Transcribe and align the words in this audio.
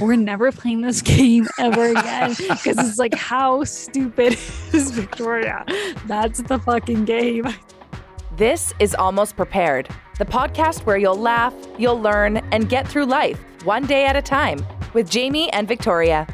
we're 0.00 0.16
never 0.16 0.50
playing 0.50 0.80
this 0.80 1.02
game 1.02 1.46
ever 1.58 1.90
again 1.90 2.30
because 2.30 2.78
it's 2.78 2.98
like, 2.98 3.14
how 3.14 3.64
stupid 3.64 4.32
is 4.72 4.90
Victoria? 4.90 5.64
That's 6.06 6.42
the 6.42 6.58
fucking 6.58 7.04
game. 7.04 7.46
This 8.36 8.72
is 8.78 8.94
Almost 8.94 9.36
Prepared, 9.36 9.88
the 10.18 10.24
podcast 10.24 10.86
where 10.86 10.96
you'll 10.96 11.18
laugh, 11.18 11.54
you'll 11.78 12.00
learn, 12.00 12.38
and 12.52 12.68
get 12.68 12.88
through 12.88 13.06
life 13.06 13.38
one 13.64 13.84
day 13.86 14.06
at 14.06 14.16
a 14.16 14.22
time 14.22 14.64
with 14.94 15.10
Jamie 15.10 15.52
and 15.52 15.68
Victoria. 15.68 16.26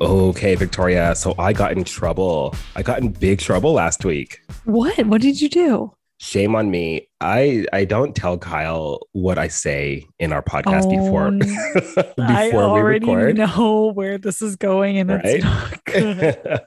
Okay, 0.00 0.54
Victoria. 0.54 1.14
So 1.16 1.34
I 1.38 1.52
got 1.52 1.72
in 1.72 1.82
trouble. 1.82 2.54
I 2.76 2.82
got 2.82 3.00
in 3.00 3.12
big 3.12 3.40
trouble 3.40 3.72
last 3.72 4.04
week. 4.04 4.42
What? 4.64 5.06
What 5.06 5.22
did 5.22 5.40
you 5.40 5.48
do? 5.48 5.95
Shame 6.18 6.54
on 6.54 6.70
me. 6.70 7.08
I 7.20 7.66
I 7.72 7.84
don't 7.84 8.14
tell 8.16 8.38
Kyle 8.38 9.00
what 9.12 9.38
I 9.38 9.48
say 9.48 10.06
in 10.18 10.32
our 10.32 10.42
podcast 10.42 10.86
Oh, 10.86 10.90
before 10.96 11.30
before 12.16 12.24
I 12.26 12.48
we 12.48 12.54
already 12.80 13.06
record. 13.06 13.36
know 13.36 13.92
where 13.94 14.16
this 14.18 14.40
is 14.40 14.56
going, 14.56 14.96
and 14.98 15.10
Right? 15.10 15.24
it's 15.24 15.44
not 15.44 15.84
good. 15.84 16.60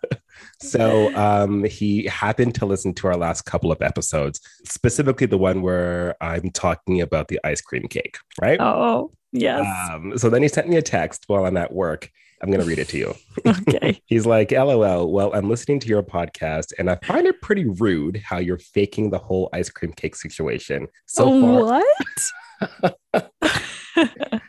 so 0.61 1.13
um 1.15 1.63
he 1.63 2.03
happened 2.05 2.53
to 2.55 2.65
listen 2.65 2.93
to 2.95 3.07
our 3.07 3.17
last 3.17 3.41
couple 3.43 3.71
of 3.71 3.81
episodes, 3.81 4.39
specifically 4.65 5.25
the 5.27 5.37
one 5.37 5.61
where 5.61 6.15
I'm 6.21 6.51
talking 6.51 7.01
about 7.01 7.27
the 7.29 7.39
ice 7.43 7.61
cream 7.61 7.87
cake, 7.87 8.17
right? 8.41 8.59
oh, 8.61 9.11
yes. 9.31 9.91
Um, 9.91 10.17
so 10.17 10.29
then 10.29 10.41
he 10.41 10.47
sent 10.47 10.67
me 10.67 10.77
a 10.77 10.81
text 10.81 11.23
while 11.27 11.45
I'm 11.45 11.57
at 11.57 11.73
work. 11.73 12.11
I'm 12.41 12.51
gonna 12.51 12.65
read 12.65 12.79
it 12.79 12.87
to 12.89 12.97
you. 12.97 13.15
okay. 13.45 14.01
He's 14.05 14.25
like, 14.25 14.51
LOL. 14.51 15.11
Well, 15.11 15.33
I'm 15.33 15.49
listening 15.49 15.79
to 15.81 15.87
your 15.87 16.03
podcast 16.03 16.71
and 16.79 16.89
I 16.89 16.95
find 17.03 17.27
it 17.27 17.41
pretty 17.41 17.65
rude 17.65 18.17
how 18.17 18.37
you're 18.37 18.59
faking 18.59 19.09
the 19.09 19.17
whole 19.17 19.49
ice 19.53 19.69
cream 19.69 19.91
cake 19.93 20.15
situation. 20.15 20.87
So 21.05 21.41
far, 21.41 21.83
what? 23.13 23.28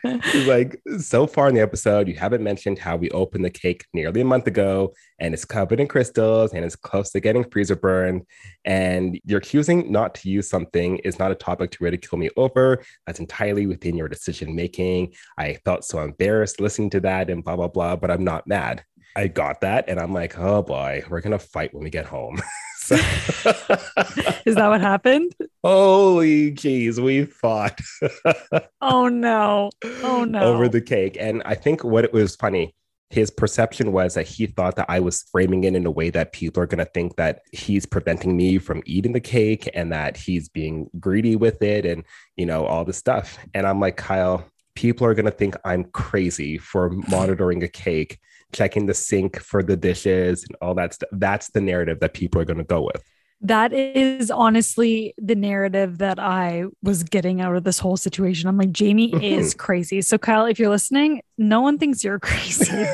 like, 0.45 0.81
so 0.99 1.27
far 1.27 1.47
in 1.47 1.55
the 1.55 1.61
episode, 1.61 2.07
you 2.07 2.15
haven't 2.15 2.43
mentioned 2.43 2.79
how 2.79 2.95
we 2.95 3.09
opened 3.11 3.45
the 3.45 3.49
cake 3.49 3.85
nearly 3.93 4.21
a 4.21 4.25
month 4.25 4.47
ago 4.47 4.93
and 5.19 5.33
it's 5.33 5.45
covered 5.45 5.79
in 5.79 5.87
crystals 5.87 6.53
and 6.53 6.65
it's 6.65 6.75
close 6.75 7.11
to 7.11 7.19
getting 7.19 7.43
freezer 7.49 7.75
burned. 7.75 8.23
And 8.65 9.19
you're 9.25 9.39
accusing 9.39 9.91
not 9.91 10.15
to 10.15 10.29
use 10.29 10.49
something 10.49 10.97
is 10.99 11.19
not 11.19 11.31
a 11.31 11.35
topic 11.35 11.71
to 11.71 11.83
ridicule 11.83 12.19
me 12.19 12.29
over. 12.37 12.83
That's 13.05 13.19
entirely 13.19 13.67
within 13.67 13.95
your 13.95 14.07
decision 14.07 14.55
making. 14.55 15.13
I 15.37 15.55
felt 15.65 15.83
so 15.83 15.99
embarrassed 16.01 16.59
listening 16.59 16.89
to 16.91 16.99
that 17.01 17.29
and 17.29 17.43
blah, 17.43 17.55
blah, 17.55 17.67
blah, 17.67 17.95
but 17.95 18.11
I'm 18.11 18.23
not 18.23 18.47
mad. 18.47 18.83
I 19.15 19.27
got 19.27 19.61
that 19.61 19.85
and 19.87 19.99
I'm 19.99 20.13
like, 20.13 20.37
oh 20.39 20.61
boy, 20.61 21.03
we're 21.09 21.21
going 21.21 21.31
to 21.31 21.39
fight 21.39 21.73
when 21.73 21.83
we 21.83 21.89
get 21.89 22.05
home. 22.05 22.41
so, 22.81 22.95
Is 24.45 24.55
that 24.55 24.67
what 24.69 24.81
happened? 24.81 25.33
holy 25.63 26.51
jeez, 26.51 26.99
we 26.99 27.25
fought. 27.25 27.79
Oh 28.81 29.07
no. 29.07 29.69
Oh 30.03 30.23
no. 30.23 30.41
over 30.41 30.67
the 30.67 30.81
cake. 30.81 31.15
And 31.19 31.43
I 31.45 31.53
think 31.55 31.83
what 31.83 32.03
it 32.03 32.11
was 32.11 32.35
funny, 32.35 32.73
his 33.11 33.29
perception 33.29 33.91
was 33.91 34.15
that 34.15 34.25
he 34.25 34.47
thought 34.47 34.75
that 34.77 34.87
I 34.89 34.99
was 34.99 35.23
framing 35.31 35.63
it 35.65 35.75
in 35.75 35.85
a 35.85 35.91
way 35.91 36.09
that 36.09 36.33
people 36.33 36.63
are 36.63 36.67
going 36.67 36.83
to 36.83 36.91
think 36.91 37.15
that 37.17 37.41
he's 37.51 37.85
preventing 37.85 38.35
me 38.35 38.57
from 38.57 38.81
eating 38.85 39.11
the 39.13 39.19
cake 39.19 39.69
and 39.75 39.91
that 39.91 40.17
he's 40.17 40.49
being 40.49 40.89
greedy 40.99 41.35
with 41.35 41.61
it 41.61 41.85
and, 41.85 42.03
you 42.37 42.45
know, 42.45 42.65
all 42.65 42.83
this 42.83 42.97
stuff. 42.97 43.37
And 43.53 43.67
I'm 43.67 43.79
like, 43.79 43.97
Kyle, 43.97 44.45
people 44.75 45.05
are 45.05 45.13
going 45.13 45.25
to 45.25 45.31
think 45.31 45.55
I'm 45.63 45.83
crazy 45.85 46.57
for 46.57 46.89
monitoring 47.09 47.61
a 47.63 47.67
cake, 47.67 48.17
checking 48.51 48.85
the 48.85 48.93
sink 48.93 49.39
for 49.39 49.63
the 49.63 49.75
dishes 49.77 50.43
and 50.43 50.55
all 50.61 50.73
that 50.75 50.93
stuff. 50.93 51.09
That's 51.11 51.49
the 51.51 51.61
narrative 51.61 51.99
that 52.01 52.13
people 52.13 52.41
are 52.41 52.45
going 52.45 52.57
to 52.57 52.63
go 52.63 52.81
with. 52.81 53.03
That 53.43 53.73
is 53.73 54.29
honestly 54.29 55.15
the 55.17 55.33
narrative 55.33 55.97
that 55.97 56.19
I 56.19 56.65
was 56.83 57.03
getting 57.03 57.41
out 57.41 57.55
of 57.55 57.63
this 57.63 57.79
whole 57.79 57.97
situation. 57.97 58.47
I'm 58.47 58.57
like, 58.57 58.71
Jamie 58.71 59.11
is 59.25 59.55
crazy. 59.55 60.01
So, 60.01 60.17
Kyle, 60.17 60.45
if 60.45 60.59
you're 60.59 60.69
listening, 60.69 61.21
no 61.37 61.61
one 61.61 61.79
thinks 61.79 62.03
you're 62.03 62.19
crazy. 62.19 62.85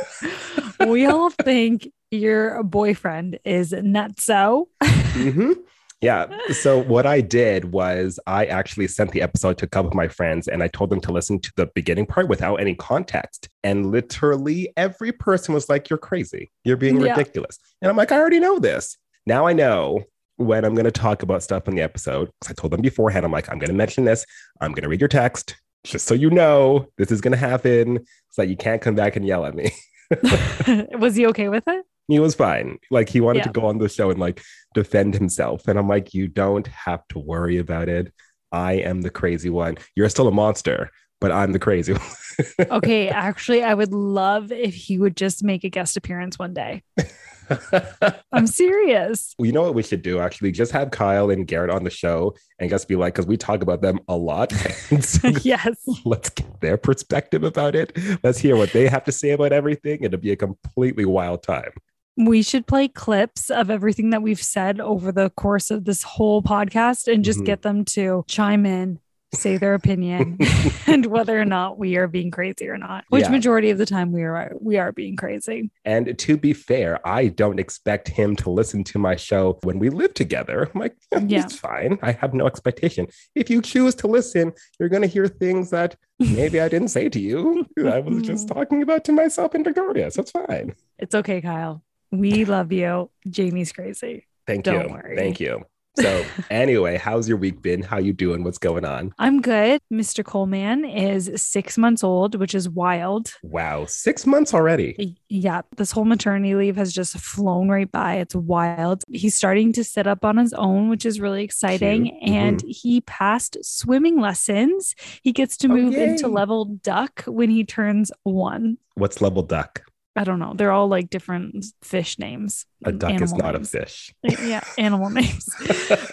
we 0.79 1.05
all 1.05 1.29
think 1.29 1.91
your 2.11 2.63
boyfriend 2.63 3.39
is 3.43 3.73
nutso. 3.73 4.67
hmm 4.83 5.53
Yeah. 6.01 6.27
So 6.51 6.81
what 6.83 7.07
I 7.07 7.21
did 7.21 7.71
was 7.71 8.19
I 8.27 8.45
actually 8.45 8.87
sent 8.87 9.11
the 9.11 9.21
episode 9.21 9.57
to 9.57 9.65
a 9.65 9.67
couple 9.67 9.89
of 9.89 9.95
my 9.95 10.07
friends 10.07 10.47
and 10.47 10.61
I 10.61 10.67
told 10.67 10.91
them 10.91 11.01
to 11.01 11.11
listen 11.11 11.39
to 11.39 11.51
the 11.55 11.65
beginning 11.73 12.05
part 12.05 12.27
without 12.29 12.57
any 12.57 12.75
context. 12.75 13.49
And 13.63 13.91
literally 13.91 14.71
every 14.77 15.11
person 15.11 15.55
was 15.55 15.69
like, 15.69 15.89
You're 15.89 15.97
crazy. 15.97 16.51
You're 16.63 16.77
being 16.77 17.01
Yeah. 17.01 17.15
ridiculous. 17.17 17.57
And 17.81 17.89
I'm 17.89 17.97
like, 17.97 18.11
I 18.11 18.17
already 18.19 18.39
know 18.39 18.59
this. 18.59 18.95
Now 19.25 19.47
I 19.47 19.53
know 19.53 20.03
when 20.35 20.65
I'm 20.65 20.75
going 20.75 20.85
to 20.85 20.91
talk 20.91 21.23
about 21.23 21.41
stuff 21.41 21.67
in 21.67 21.75
the 21.75 21.81
episode. 21.81 22.29
Because 22.39 22.51
I 22.51 22.61
told 22.61 22.73
them 22.73 22.81
beforehand, 22.81 23.25
I'm 23.25 23.31
like, 23.31 23.49
I'm 23.49 23.57
going 23.57 23.71
to 23.71 23.75
mention 23.75 24.05
this. 24.05 24.23
I'm 24.61 24.71
going 24.71 24.83
to 24.83 24.89
read 24.89 25.01
your 25.01 25.07
text 25.07 25.55
just 25.83 26.05
so 26.05 26.13
you 26.13 26.29
know 26.29 26.87
this 26.97 27.11
is 27.11 27.21
going 27.21 27.31
to 27.31 27.37
happen 27.37 27.97
so 28.31 28.41
that 28.41 28.49
you 28.49 28.57
can't 28.57 28.81
come 28.81 28.93
back 28.93 29.15
and 29.15 29.25
yell 29.25 29.45
at 29.45 29.55
me. 29.55 29.71
was 30.99 31.15
he 31.15 31.25
okay 31.27 31.49
with 31.49 31.63
it? 31.67 31.85
He 32.07 32.19
was 32.19 32.35
fine. 32.35 32.77
Like 32.91 33.09
he 33.09 33.21
wanted 33.21 33.39
Yeah. 33.39 33.43
to 33.45 33.51
go 33.59 33.65
on 33.67 33.77
the 33.77 33.89
show 33.89 34.09
and 34.09 34.19
like 34.19 34.41
defend 34.73 35.13
himself. 35.13 35.67
And 35.67 35.77
I'm 35.77 35.87
like, 35.87 36.13
you 36.13 36.27
don't 36.27 36.67
have 36.67 37.07
to 37.09 37.19
worry 37.19 37.57
about 37.57 37.89
it. 37.89 38.13
I 38.51 38.73
am 38.73 39.01
the 39.01 39.09
crazy 39.09 39.49
one. 39.49 39.77
You're 39.95 40.09
still 40.09 40.27
a 40.27 40.31
monster, 40.31 40.89
but 41.19 41.31
I'm 41.31 41.51
the 41.51 41.59
crazy 41.59 41.93
one. 42.59 42.67
Okay, 42.71 43.09
actually, 43.09 43.63
I 43.63 43.73
would 43.73 43.93
love 43.93 44.51
if 44.51 44.73
he 44.73 44.97
would 44.97 45.17
just 45.17 45.43
make 45.43 45.63
a 45.63 45.69
guest 45.69 45.97
appearance 45.97 46.39
one 46.39 46.53
day. 46.53 46.83
I'm 48.31 48.45
serious. 48.47 49.33
Well, 49.39 49.45
you 49.45 49.51
know 49.53 49.61
what 49.63 49.73
we 49.73 49.81
should 49.83 50.01
do 50.01 50.19
actually? 50.19 50.51
Just 50.51 50.71
have 50.73 50.91
Kyle 50.91 51.29
and 51.29 51.47
Garrett 51.47 51.69
on 51.71 51.83
the 51.85 51.89
show 51.89 52.35
and 52.59 52.69
just 52.69 52.87
be 52.87 52.95
like, 52.97 53.13
because 53.15 53.25
we 53.25 53.37
talk 53.37 53.61
about 53.63 53.81
them 53.81 53.99
a 54.07 54.15
lot. 54.15 54.53
So 55.01 55.29
yes. 55.43 55.77
let's 56.05 56.29
get 56.29 56.59
their 56.61 56.77
perspective 56.77 57.43
about 57.43 57.75
it. 57.75 57.97
Let's 58.23 58.37
hear 58.39 58.55
what 58.55 58.71
they 58.71 58.87
have 58.87 59.03
to 59.05 59.11
say 59.11 59.31
about 59.31 59.51
everything. 59.51 59.99
It'll 60.03 60.19
be 60.19 60.31
a 60.31 60.35
completely 60.35 61.05
wild 61.05 61.43
time. 61.43 61.71
We 62.17 62.41
should 62.41 62.65
play 62.65 62.87
clips 62.87 63.49
of 63.49 63.69
everything 63.69 64.09
that 64.09 64.21
we've 64.23 64.41
said 64.41 64.81
over 64.81 65.11
the 65.11 65.29
course 65.29 65.69
of 65.71 65.85
this 65.85 66.01
whole 66.03 66.41
podcast 66.41 67.11
and 67.11 67.23
just 67.23 67.39
Mhm. 67.41 67.45
get 67.45 67.61
them 67.61 67.85
to 67.85 68.23
chime 68.27 68.65
in, 68.65 68.97
say 69.35 69.57
their 69.57 69.75
opinion, 69.75 70.37
and 70.87 71.05
whether 71.07 71.39
or 71.39 71.45
not 71.45 71.77
we 71.77 71.95
are 71.97 72.07
being 72.07 72.31
crazy 72.31 72.67
or 72.69 72.77
not. 72.77 73.03
Which 73.09 73.25
Yeah. 73.25 73.29
majority 73.29 73.69
of 73.69 73.77
the 73.77 73.85
time 73.85 74.11
we 74.11 74.23
are 74.23 74.51
we 74.59 74.77
are 74.77 74.91
being 74.91 75.15
crazy. 75.15 75.69
And 75.85 76.17
to 76.17 76.37
be 76.37 76.53
fair, 76.53 76.99
I 77.07 77.27
don't 77.27 77.59
expect 77.59 78.07
him 78.07 78.35
to 78.37 78.49
listen 78.49 78.83
to 78.85 78.97
my 78.99 79.15
show 79.15 79.59
when 79.63 79.77
we 79.77 79.89
live 79.89 80.13
together. 80.15 80.71
I'm 80.73 80.79
like, 80.81 80.95
yeah, 81.11 81.19
Yeah. 81.27 81.43
it's 81.43 81.55
fine. 81.59 81.99
I 82.01 82.13
have 82.13 82.33
no 82.33 82.47
expectation. 82.47 83.07
If 83.35 83.49
you 83.51 83.61
choose 83.61 83.93
to 83.95 84.07
listen, 84.07 84.53
you're 84.79 84.89
going 84.89 85.03
to 85.03 85.07
hear 85.07 85.27
things 85.27 85.69
that 85.69 85.97
maybe 86.19 86.59
I 86.59 86.67
didn't 86.67 86.87
say 86.87 87.09
to 87.09 87.19
you. 87.19 87.65
I 87.85 87.99
was 87.99 88.23
just 88.23 88.47
talking 88.55 88.81
about 88.81 89.03
to 89.03 89.11
myself 89.11 89.53
and 89.53 89.63
Victoria. 89.63 90.09
So 90.09 90.21
it's 90.21 90.31
fine. 90.31 90.73
It's 90.97 91.13
okay, 91.13 91.41
Kyle. 91.41 91.83
We 92.11 92.45
love 92.45 92.71
you. 92.71 93.09
Jamie's 93.29 93.71
crazy. 93.71 94.25
Thank 94.45 94.65
Don't 94.65 94.87
you. 94.87 94.93
worry. 94.93 95.15
Thank 95.15 95.39
you. 95.39 95.63
So 95.99 96.23
anyway, 96.51 96.97
how's 96.97 97.27
your 97.27 97.37
week 97.39 97.63
been? 97.63 97.81
How 97.81 97.97
you 97.97 98.13
doing? 98.13 98.43
What's 98.43 98.59
going 98.59 98.85
on? 98.85 99.13
I'm 99.17 99.41
good. 99.41 99.81
Mr. 99.91 100.23
Coleman 100.23 100.85
is 100.85 101.31
six 101.35 101.75
months 101.75 102.03
old, 102.03 102.35
which 102.35 102.53
is 102.53 102.69
wild. 102.69 103.33
Wow, 103.41 103.85
six 103.87 104.27
months 104.27 104.53
already. 104.53 105.17
Yeah, 105.27 105.63
this 105.75 105.91
whole 105.91 106.05
maternity 106.05 106.53
leave 106.53 106.77
has 106.77 106.93
just 106.93 107.17
flown 107.17 107.67
right 107.69 107.91
by. 107.91 108.17
It's 108.17 108.35
wild. 108.35 109.03
He's 109.11 109.33
starting 109.35 109.73
to 109.73 109.83
sit 109.83 110.05
up 110.05 110.23
on 110.23 110.37
his 110.37 110.53
own, 110.53 110.89
which 110.89 111.03
is 111.03 111.19
really 111.19 111.43
exciting. 111.43 112.05
Mm-hmm. 112.05 112.31
And 112.33 112.63
he 112.67 113.01
passed 113.01 113.57
swimming 113.63 114.21
lessons. 114.21 114.93
He 115.23 115.31
gets 115.33 115.57
to 115.57 115.67
Oh, 115.67 115.71
move 115.75 115.95
into 115.95 116.27
level 116.27 116.65
duck 116.65 117.23
when 117.25 117.49
he 117.49 117.63
turns 117.65 118.11
one. 118.21 118.77
What's 118.93 119.19
level 119.19 119.41
duck? 119.41 119.81
I 120.17 120.23
don't 120.23 120.39
know. 120.39 120.53
They're 120.55 120.71
all 120.71 120.87
like 120.87 121.11
different 121.11 121.65
fish 121.83 122.17
names. 122.17 122.65
A 122.85 122.91
duck 122.91 123.19
is 123.21 123.33
not 123.33 123.53
names. 123.55 123.73
a 123.73 123.79
fish. 123.79 124.13
Yeah, 124.23 124.61
animal 124.77 125.09
names. 125.09 125.49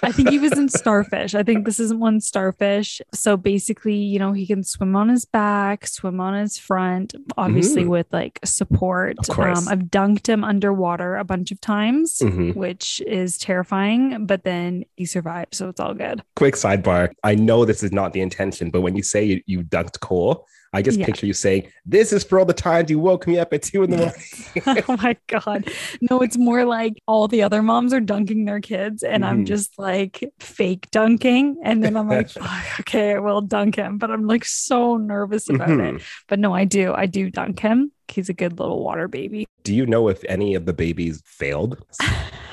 I 0.02 0.10
think 0.10 0.30
he 0.30 0.38
was 0.38 0.52
in 0.52 0.68
starfish. 0.80 1.34
I 1.34 1.42
think 1.42 1.66
this 1.66 1.78
isn't 1.78 2.00
one 2.00 2.20
starfish. 2.20 3.02
So 3.12 3.36
basically, 3.36 3.96
you 3.96 4.18
know, 4.18 4.32
he 4.32 4.46
can 4.46 4.64
swim 4.64 4.96
on 4.96 5.10
his 5.10 5.26
back, 5.26 5.86
swim 5.86 6.20
on 6.20 6.34
his 6.34 6.56
front, 6.58 7.14
obviously 7.36 7.84
Mm. 7.84 7.88
with 7.88 8.06
like 8.12 8.38
support. 8.44 9.16
Of 9.18 9.28
course. 9.28 9.58
Um, 9.58 9.68
I've 9.68 9.84
dunked 9.90 10.26
him 10.26 10.42
underwater 10.42 11.16
a 11.16 11.24
bunch 11.24 11.50
of 11.52 11.60
times, 11.60 12.18
Mhm. 12.22 12.54
which 12.56 13.02
is 13.06 13.36
terrifying, 13.36 14.26
but 14.26 14.44
then 14.44 14.84
he 14.96 15.04
survived. 15.04 15.54
So 15.54 15.68
it's 15.68 15.80
all 15.80 15.92
good. 15.94 16.22
quick 16.36 16.54
sidebar. 16.54 17.10
I 17.22 17.34
know 17.34 17.64
this 17.64 17.82
is 17.82 17.92
not 17.92 18.12
the 18.14 18.20
intention, 18.22 18.70
but 18.70 18.80
when 18.80 18.96
you 18.96 19.02
say 19.02 19.22
you, 19.24 19.42
you 19.46 19.62
dunked 19.62 20.00
Cole, 20.00 20.46
I 20.72 20.82
just 20.82 20.98
Yeah. 20.98 21.06
picture 21.06 21.26
you 21.26 21.32
saying, 21.34 21.68
This 21.86 22.12
is 22.12 22.24
for 22.24 22.38
all 22.40 22.44
the 22.44 22.52
times 22.54 22.90
you 22.90 22.98
woke 22.98 23.26
me 23.28 23.38
up 23.38 23.52
at 23.52 23.62
two 23.62 23.84
in 23.84 23.90
the 23.90 23.96
morning. 23.98 24.84
oh 24.88 24.96
my 25.00 25.16
God. 25.28 25.68
No, 26.10 26.20
it's 26.20 26.36
more 26.36 26.53
like 26.62 27.02
all 27.08 27.26
the 27.26 27.42
other 27.42 27.60
moms 27.62 27.92
are 27.92 28.00
dunking 28.00 28.44
their 28.44 28.60
kids, 28.60 29.02
and 29.02 29.24
I'm 29.24 29.40
Mhm. 29.42 29.46
just 29.48 29.76
like 29.78 30.22
fake 30.38 30.88
dunking. 30.92 31.56
And 31.64 31.82
then 31.82 31.96
I'm 31.96 32.08
like, 32.08 32.28
"Fuck, 32.30 32.80
okay, 32.80 33.14
I 33.14 33.18
will 33.18 33.40
dunk 33.40 33.74
him. 33.74 33.98
But 33.98 34.12
I'm 34.12 34.28
like 34.28 34.44
so 34.44 34.96
nervous 34.96 35.48
about 35.50 35.70
it. 35.70 35.78
Mhm. 35.96 36.02
But 36.28 36.38
no, 36.38 36.54
I 36.54 36.64
do. 36.64 36.94
I 36.94 37.06
do 37.06 37.28
dunk 37.30 37.58
him. 37.58 37.90
He's 38.06 38.28
a 38.28 38.34
good 38.34 38.60
little 38.60 38.84
water 38.84 39.08
baby. 39.08 39.46
Do 39.64 39.74
you 39.74 39.86
know 39.86 40.06
if 40.08 40.22
any 40.28 40.54
of 40.54 40.66
the 40.66 40.72
babies 40.74 41.20
failed? 41.26 41.82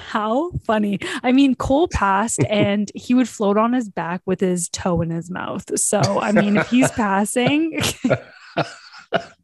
How 0.07 0.51
funny. 0.65 0.99
I 1.23 1.31
mean, 1.31 1.55
Cole 1.55 1.87
passed 1.87 2.43
and 2.49 2.91
he 2.95 3.13
would 3.13 3.29
float 3.29 3.57
on 3.57 3.73
his 3.73 3.87
back 3.89 4.21
with 4.25 4.39
his 4.41 4.67
toe 4.69 5.01
in 5.01 5.09
his 5.09 5.29
mouth. 5.29 5.77
So, 5.79 5.99
I 6.19 6.31
mean, 6.33 6.57
if 6.57 6.69
he's 6.69 6.91
passing, 6.91 7.79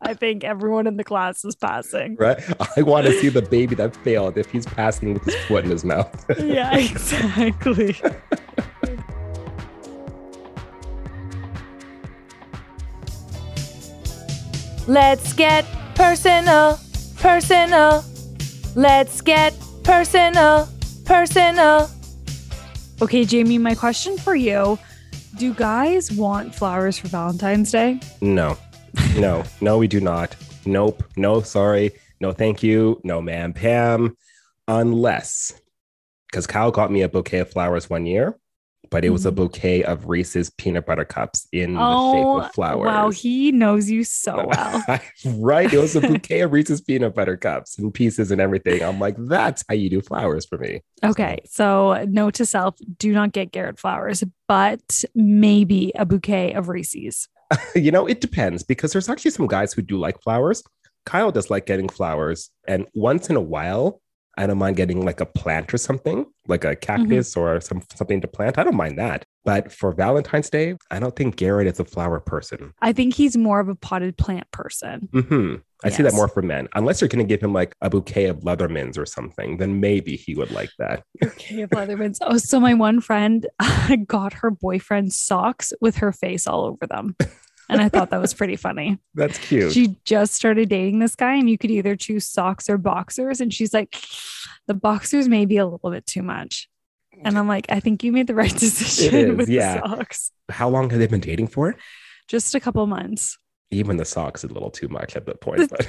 I 0.07 0.13
think 0.13 0.45
everyone 0.45 0.87
in 0.87 0.95
the 0.95 1.03
class 1.03 1.43
is 1.43 1.53
passing. 1.53 2.15
Right? 2.17 2.41
I 2.77 2.81
want 2.81 3.07
to 3.07 3.19
see 3.19 3.27
the 3.27 3.41
baby 3.41 3.75
that 3.75 3.93
failed 3.93 4.37
if 4.37 4.49
he's 4.49 4.65
passing 4.65 5.13
with 5.13 5.25
his 5.25 5.35
foot 5.47 5.65
in 5.65 5.69
his 5.69 5.83
mouth. 5.83 6.25
yeah, 6.39 6.77
exactly. 6.77 7.93
Let's 14.87 15.33
get 15.33 15.65
personal, 15.93 16.79
personal. 17.17 18.05
Let's 18.75 19.19
get 19.19 19.53
personal, 19.83 20.69
personal. 21.03 21.89
Okay, 23.01 23.25
Jamie, 23.25 23.57
my 23.57 23.75
question 23.75 24.17
for 24.17 24.35
you 24.35 24.79
Do 25.37 25.53
guys 25.53 26.13
want 26.13 26.55
flowers 26.55 26.97
for 26.97 27.09
Valentine's 27.09 27.71
Day? 27.71 27.99
No, 28.21 28.57
no, 29.17 29.43
no, 29.61 29.77
we 29.77 29.87
do 29.87 29.99
not. 29.99 30.35
Nope. 30.65 31.03
No, 31.15 31.41
sorry. 31.41 31.91
No, 32.19 32.31
thank 32.31 32.63
you. 32.63 32.99
No, 33.03 33.21
ma'am, 33.21 33.53
Pam. 33.53 34.15
Unless, 34.67 35.53
because 36.29 36.45
Kyle 36.47 36.71
got 36.71 36.91
me 36.91 37.01
a 37.01 37.09
bouquet 37.09 37.39
of 37.39 37.49
flowers 37.49 37.89
one 37.89 38.05
year, 38.05 38.37
but 38.89 39.05
it 39.05 39.11
was 39.11 39.25
a 39.25 39.31
Mhm. 39.31 39.35
bouquet 39.35 39.83
of 39.83 40.07
Reese's 40.09 40.49
peanut 40.49 40.85
butter 40.85 41.05
cups 41.05 41.47
in 41.53 41.73
the 41.75 41.79
Oh, 41.81 42.11
shape 42.41 42.45
of 42.45 42.53
flowers. 42.53 42.85
wow, 42.87 43.09
he 43.11 43.51
knows 43.53 43.89
you 43.89 44.03
so 44.03 44.45
well. 44.47 44.83
right? 45.25 45.71
It 45.73 45.77
was 45.79 45.95
a 45.95 46.01
bouquet 46.19 46.41
of 46.41 46.51
Reese's 46.51 46.81
peanut 46.81 47.15
butter 47.15 47.37
cups 47.37 47.77
and 47.79 47.93
pieces 47.93 48.29
and 48.29 48.41
everything. 48.41 48.83
I'm 48.83 48.99
like, 48.99 49.15
that's 49.17 49.63
how 49.69 49.75
you 49.75 49.89
do 49.89 50.01
flowers 50.01 50.45
for 50.45 50.57
me. 50.57 50.81
Okay, 51.05 51.39
so 51.45 52.03
note 52.09 52.33
to 52.35 52.45
self 52.45 52.75
do 52.97 53.13
not 53.13 53.31
get 53.31 53.51
Garrett 53.53 53.79
flowers, 53.79 54.21
but 54.49 55.03
maybe 55.15 55.93
a 55.95 56.05
bouquet 56.05 56.53
of 56.53 56.67
Reese's. 56.67 57.29
you 57.75 57.91
know, 57.91 58.05
it 58.05 58.21
depends 58.21 58.63
because 58.63 58.91
there's 58.91 59.09
actually 59.09 59.31
some 59.31 59.47
guys 59.47 59.73
who 59.73 59.81
do 59.81 59.97
like 59.97 60.21
flowers. 60.21 60.63
Kyle 61.05 61.31
does 61.31 61.49
like 61.49 61.65
getting 61.65 61.89
flowers. 61.89 62.49
And 62.67 62.85
once 62.93 63.29
in 63.29 63.35
a 63.35 63.41
while, 63.41 64.01
I 64.37 64.45
don't 64.45 64.57
mind 64.57 64.75
getting 64.75 65.03
like 65.03 65.19
a 65.19 65.25
plant 65.25 65.73
or 65.73 65.77
something, 65.77 66.25
like 66.47 66.63
a 66.63 66.75
cactus 66.75 67.35
or 67.35 67.59
some 67.59 67.81
something 67.95 68.21
to 68.21 68.27
plant. 68.27 68.59
I 68.59 68.63
don't 68.63 68.75
mind 68.75 68.99
that. 68.99 69.23
But 69.43 69.71
for 69.71 69.93
Valentine's 69.93 70.49
Day, 70.49 70.75
I 70.91 70.99
don't 70.99 71.15
think 71.15 71.37
Garrett 71.37 71.67
is 71.67 71.79
a 71.79 71.85
flower 71.85 72.19
person. 72.19 72.73
I 72.81 72.93
think 72.93 73.15
he's 73.15 73.35
more 73.35 73.59
of 73.59 73.67
a 73.69 73.75
potted 73.75 74.17
plant 74.17 74.49
person. 74.51 75.09
hmm 75.11 75.55
I 75.83 75.89
see 75.89 76.03
that 76.03 76.13
more 76.13 76.27
for 76.27 76.41
men. 76.41 76.67
Unless 76.73 77.01
you're 77.01 77.07
going 77.07 77.25
to 77.25 77.27
give 77.27 77.41
him 77.41 77.53
like 77.53 77.75
a 77.81 77.89
bouquet 77.89 78.25
of 78.25 78.39
Leathermans 78.39 78.97
or 78.97 79.05
something, 79.05 79.57
then 79.57 79.79
maybe 79.79 80.15
he 80.15 80.33
would 80.33 80.51
like 80.51 80.71
that. 80.79 81.03
Okay, 81.23 81.61
of 81.61 81.69
Leathermans. 81.69 82.17
Oh, 82.21 82.37
so 82.37 82.59
my 82.59 82.73
one 82.73 82.99
friend 82.99 83.47
got 84.07 84.33
her 84.33 84.49
boyfriend 84.49 85.13
socks 85.13 85.71
with 85.79 85.97
her 85.97 86.11
face 86.11 86.47
all 86.47 86.65
over 86.65 86.87
them. 86.87 87.15
And 87.69 87.81
I 87.81 87.89
thought 87.89 88.11
that 88.11 88.21
was 88.21 88.33
pretty 88.33 88.55
funny. 88.55 88.97
That's 89.15 89.37
cute. 89.37 89.73
She 89.73 89.97
just 90.05 90.33
started 90.33 90.69
dating 90.69 90.99
this 90.99 91.15
guy, 91.15 91.35
and 91.35 91.49
you 91.49 91.57
could 91.57 91.71
either 91.71 91.95
choose 91.95 92.25
socks 92.25 92.69
or 92.69 92.77
boxers. 92.77 93.41
And 93.41 93.53
she's 93.53 93.73
like, 93.73 93.99
the 94.67 94.73
boxers 94.73 95.27
may 95.27 95.45
be 95.45 95.57
a 95.57 95.65
little 95.65 95.91
bit 95.91 96.05
too 96.05 96.23
much. 96.23 96.69
And 97.23 97.37
I'm 97.37 97.47
like, 97.47 97.65
I 97.69 97.79
think 97.79 98.03
you 98.03 98.11
made 98.11 98.27
the 98.27 98.35
right 98.35 98.55
decision 98.55 99.31
is, 99.31 99.37
with 99.37 99.49
yeah. 99.49 99.81
the 99.81 99.89
socks. 99.89 100.31
How 100.49 100.69
long 100.69 100.89
have 100.91 100.99
they 100.99 101.07
been 101.07 101.19
dating 101.19 101.47
for? 101.47 101.75
Just 102.27 102.55
a 102.55 102.59
couple 102.59 102.85
months. 102.87 103.37
Even 103.71 103.97
the 103.97 104.05
socks 104.05 104.43
a 104.43 104.47
little 104.47 104.71
too 104.71 104.87
much 104.87 105.15
at 105.15 105.25
that 105.25 105.41
point. 105.41 105.69
But 105.69 105.85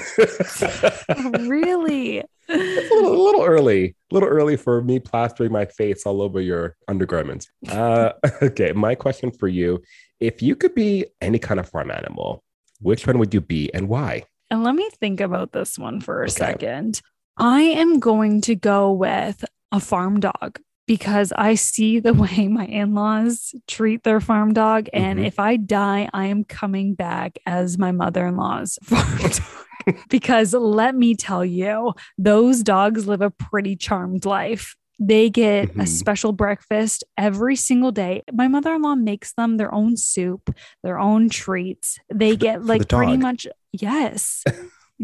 really? 1.49 2.23
It's 2.49 2.91
a 2.91 2.95
little, 2.95 3.15
a 3.15 3.23
little 3.23 3.45
early, 3.45 3.95
a 4.11 4.15
little 4.15 4.29
early 4.29 4.57
for 4.57 4.83
me 4.83 4.99
plastering 4.99 5.53
my 5.53 5.67
face 5.67 6.05
all 6.07 6.23
over 6.23 6.41
your 6.41 6.77
undergarments. 6.89 7.49
Uh, 7.69 8.13
okay, 8.43 8.73
my 8.73 8.95
question 8.95 9.31
for 9.31 9.49
you: 9.49 9.83
If 10.19 10.43
you 10.43 10.57
could 10.57 10.75
be 10.75 11.07
any 11.21 11.39
kind 11.39 11.61
of 11.61 11.69
farm 11.69 11.91
animal, 11.91 12.43
which 12.81 13.07
one 13.07 13.19
would 13.19 13.33
you 13.35 13.41
be, 13.41 13.73
and 13.75 13.89
why? 13.89 14.25
And 14.51 14.65
let 14.65 14.75
me 14.75 14.89
think 14.99 15.21
about 15.21 15.53
this 15.53 15.79
one 15.79 16.01
for 16.01 16.21
a 16.21 16.25
Okay. 16.25 16.31
second. 16.31 17.03
I 17.37 17.61
am 17.61 18.01
going 18.01 18.41
to 18.43 18.55
go 18.57 18.91
with 18.93 19.45
a 19.71 19.79
farm 19.79 20.19
dog 20.19 20.59
because 20.89 21.33
I 21.37 21.55
see 21.55 22.01
the 22.01 22.13
way 22.25 22.49
my 22.49 22.65
in 22.67 22.95
laws 22.95 23.55
treat 23.69 24.03
their 24.03 24.21
farm 24.21 24.53
dog. 24.53 24.89
And 24.93 25.21
Mhm. 25.21 25.27
if 25.27 25.39
I 25.39 25.57
die, 25.57 26.09
I 26.13 26.27
am 26.27 26.43
coming 26.43 26.95
back 26.95 27.39
as 27.47 27.79
my 27.79 27.93
mother 27.93 28.27
in 28.27 28.37
law's 28.37 28.77
farm 28.85 29.19
dog. 29.19 29.97
because 30.11 30.53
let 30.55 30.97
me 30.97 31.15
tell 31.15 31.45
you, 31.45 31.93
those 32.19 32.63
dogs 32.65 33.07
live 33.07 33.21
a 33.23 33.31
pretty 33.31 33.77
charmed 33.77 34.25
life. 34.25 34.75
They 35.01 35.31
get 35.31 35.71
a 35.71 35.85
Mhm. 35.85 35.89
special 35.89 36.33
breakfast 36.33 37.05
every 37.17 37.55
single 37.55 37.93
day. 37.93 38.23
My 38.33 38.49
mother 38.49 38.75
in 38.75 38.83
law 38.83 38.97
makes 38.97 39.33
them 39.35 39.57
their 39.57 39.73
own 39.73 39.97
soup, 39.97 40.51
their 40.83 40.99
own 40.99 41.29
treats. 41.29 42.01
They 42.13 42.35
get 42.35 42.61
the 42.63 42.67
like 42.67 42.89
pretty 42.89 43.17
much, 43.17 43.47
yes. 43.73 44.43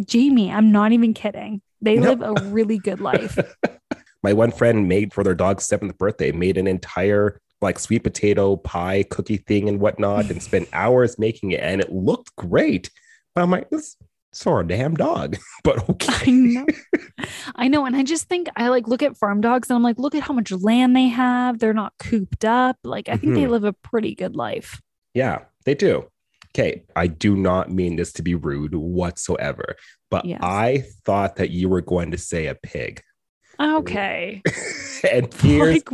Jamie, 0.04 0.50
I'm 0.50 0.72
not 0.72 0.90
even 0.90 1.14
kidding. 1.14 1.62
They 1.80 1.96
No. 1.96 2.08
live 2.12 2.22
a 2.22 2.32
really 2.50 2.78
good 2.78 3.00
life. 3.00 3.38
My 4.24 4.32
one 4.32 4.52
friend 4.52 4.88
made 4.88 5.12
for 5.12 5.22
their 5.22 5.34
dog's 5.34 5.64
seventh 5.64 5.98
birthday, 5.98 6.32
made 6.32 6.56
an 6.56 6.66
entire 6.66 7.38
like 7.60 7.78
sweet 7.78 8.04
potato 8.04 8.56
pie 8.56 9.02
cookie 9.10 9.36
thing 9.36 9.68
and 9.68 9.78
whatnot, 9.80 10.30
and 10.30 10.42
spent 10.42 10.66
hours 10.72 11.18
making 11.18 11.50
it, 11.52 11.60
and 11.60 11.82
it 11.82 11.92
looked 11.92 12.34
great. 12.36 12.88
But 13.34 13.42
I'm 13.42 13.50
like, 13.50 13.68
this 13.68 13.96
for 14.34 14.60
a 14.60 14.66
damn 14.66 14.94
dog, 14.94 15.36
but 15.62 15.78
I 15.80 15.92
okay. 15.92 16.30
know. 16.32 16.66
I 17.54 17.68
know. 17.68 17.84
And 17.84 17.94
I 17.94 18.02
just 18.02 18.26
think 18.26 18.48
I 18.56 18.68
like 18.68 18.88
look 18.88 19.02
at 19.02 19.18
farm 19.18 19.42
dogs 19.42 19.68
and 19.68 19.76
I'm 19.76 19.82
like, 19.82 19.98
look 19.98 20.14
at 20.14 20.22
how 20.22 20.32
much 20.32 20.50
land 20.52 20.96
they 20.96 21.08
have. 21.08 21.58
They're 21.58 21.74
not 21.74 21.92
cooped 21.98 22.46
up. 22.46 22.78
Like, 22.82 23.10
I 23.10 23.18
think 23.18 23.34
they 23.34 23.42
Mhm. 23.42 23.50
live 23.50 23.64
a 23.64 23.74
pretty 23.74 24.14
good 24.14 24.36
life. 24.36 24.80
Yeah, 25.12 25.40
they 25.66 25.74
do. 25.74 26.06
Okay, 26.56 26.84
I 26.96 27.08
do 27.08 27.36
not 27.36 27.70
mean 27.70 27.96
this 27.96 28.12
to 28.14 28.22
be 28.22 28.34
rude 28.34 28.74
whatsoever, 28.74 29.76
but 30.10 30.24
Yes. 30.24 30.40
I 30.42 30.84
thought 31.04 31.36
that 31.36 31.50
you 31.50 31.68
were 31.68 31.82
going 31.82 32.10
to 32.12 32.18
say 32.18 32.46
a 32.46 32.54
pig. 32.54 33.02
Okay. 33.60 34.42
and 35.10 35.32
here's, 35.34 35.76
like, 35.76 35.88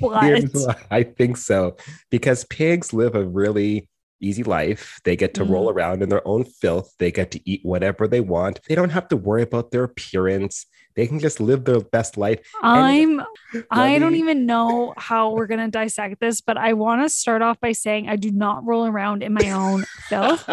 what? 0.00 0.24
here's 0.24 0.52
why 0.52 0.76
I 0.90 1.02
think 1.02 1.36
so. 1.36 1.76
Because 2.10 2.44
pigs 2.44 2.92
live 2.92 3.14
a 3.14 3.24
really 3.24 3.88
easy 4.22 4.44
life. 4.44 5.00
They 5.04 5.16
get 5.16 5.34
to 5.34 5.44
roll 5.44 5.66
mm. 5.66 5.74
around 5.74 6.02
in 6.02 6.08
their 6.08 6.26
own 6.26 6.44
filth. 6.44 6.94
They 6.98 7.10
get 7.10 7.30
to 7.32 7.50
eat 7.50 7.60
whatever 7.64 8.06
they 8.06 8.20
want. 8.20 8.60
They 8.68 8.74
don't 8.74 8.90
have 8.90 9.08
to 9.08 9.16
worry 9.16 9.42
about 9.42 9.70
their 9.70 9.84
appearance. 9.84 10.66
They 10.94 11.06
can 11.06 11.18
just 11.18 11.40
live 11.40 11.64
their 11.64 11.80
best 11.80 12.16
life. 12.16 12.40
I'm 12.62 13.22
I 13.70 13.98
don't 13.98 14.14
even 14.16 14.46
know 14.46 14.94
how 14.96 15.30
we're 15.30 15.46
gonna 15.46 15.68
dissect 15.68 16.20
this, 16.20 16.40
but 16.40 16.56
I 16.56 16.74
want 16.74 17.02
to 17.02 17.08
start 17.08 17.42
off 17.42 17.58
by 17.60 17.72
saying 17.72 18.08
I 18.08 18.16
do 18.16 18.30
not 18.30 18.64
roll 18.66 18.86
around 18.86 19.22
in 19.22 19.32
my 19.32 19.50
own 19.50 19.84
filth. 20.08 20.46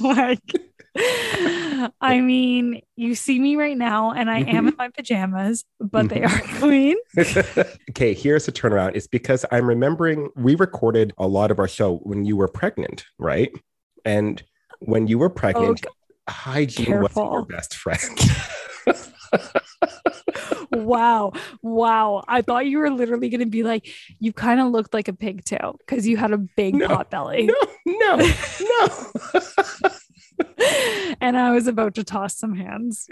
like 0.00 0.40
I 2.00 2.20
mean, 2.20 2.80
you 2.96 3.14
see 3.14 3.40
me 3.40 3.56
right 3.56 3.76
now 3.76 4.12
and 4.12 4.30
I 4.30 4.40
am 4.40 4.68
in 4.68 4.74
my 4.78 4.88
pajamas, 4.88 5.64
but 5.80 6.08
they 6.08 6.22
are 6.22 6.28
mm-hmm. 6.28 6.58
clean. 6.58 6.96
okay, 7.90 8.14
here's 8.14 8.46
the 8.46 8.52
turnaround. 8.52 8.94
It's 8.94 9.06
because 9.06 9.44
I'm 9.50 9.66
remembering 9.66 10.30
we 10.36 10.54
recorded 10.54 11.12
a 11.18 11.26
lot 11.26 11.50
of 11.50 11.58
our 11.58 11.68
show 11.68 11.96
when 11.98 12.24
you 12.24 12.36
were 12.36 12.48
pregnant, 12.48 13.04
right? 13.18 13.50
And 14.04 14.42
when 14.80 15.08
you 15.08 15.18
were 15.18 15.30
oh, 15.30 15.34
pregnant, 15.34 15.84
hygiene 16.28 17.00
wasn't 17.00 17.32
your 17.32 17.46
best 17.46 17.74
friend. 17.74 18.18
Wow. 20.70 21.32
Wow. 21.62 22.24
I 22.28 22.42
thought 22.42 22.66
you 22.66 22.78
were 22.78 22.90
literally 22.90 23.28
going 23.28 23.40
to 23.40 23.46
be 23.46 23.62
like, 23.62 23.88
you 24.18 24.32
kind 24.32 24.60
of 24.60 24.68
looked 24.68 24.92
like 24.92 25.08
a 25.08 25.12
pigtail 25.12 25.76
because 25.78 26.06
you 26.06 26.16
had 26.16 26.32
a 26.32 26.38
big 26.38 26.74
No, 26.74 26.88
pot 26.88 27.10
belly. 27.10 27.46
no, 27.46 27.54
no, 27.86 28.16
no. 28.16 28.88
and 31.20 31.36
I 31.36 31.52
was 31.52 31.66
about 31.66 31.94
to 31.96 32.04
toss 32.04 32.36
some 32.36 32.54
hands. 32.54 33.08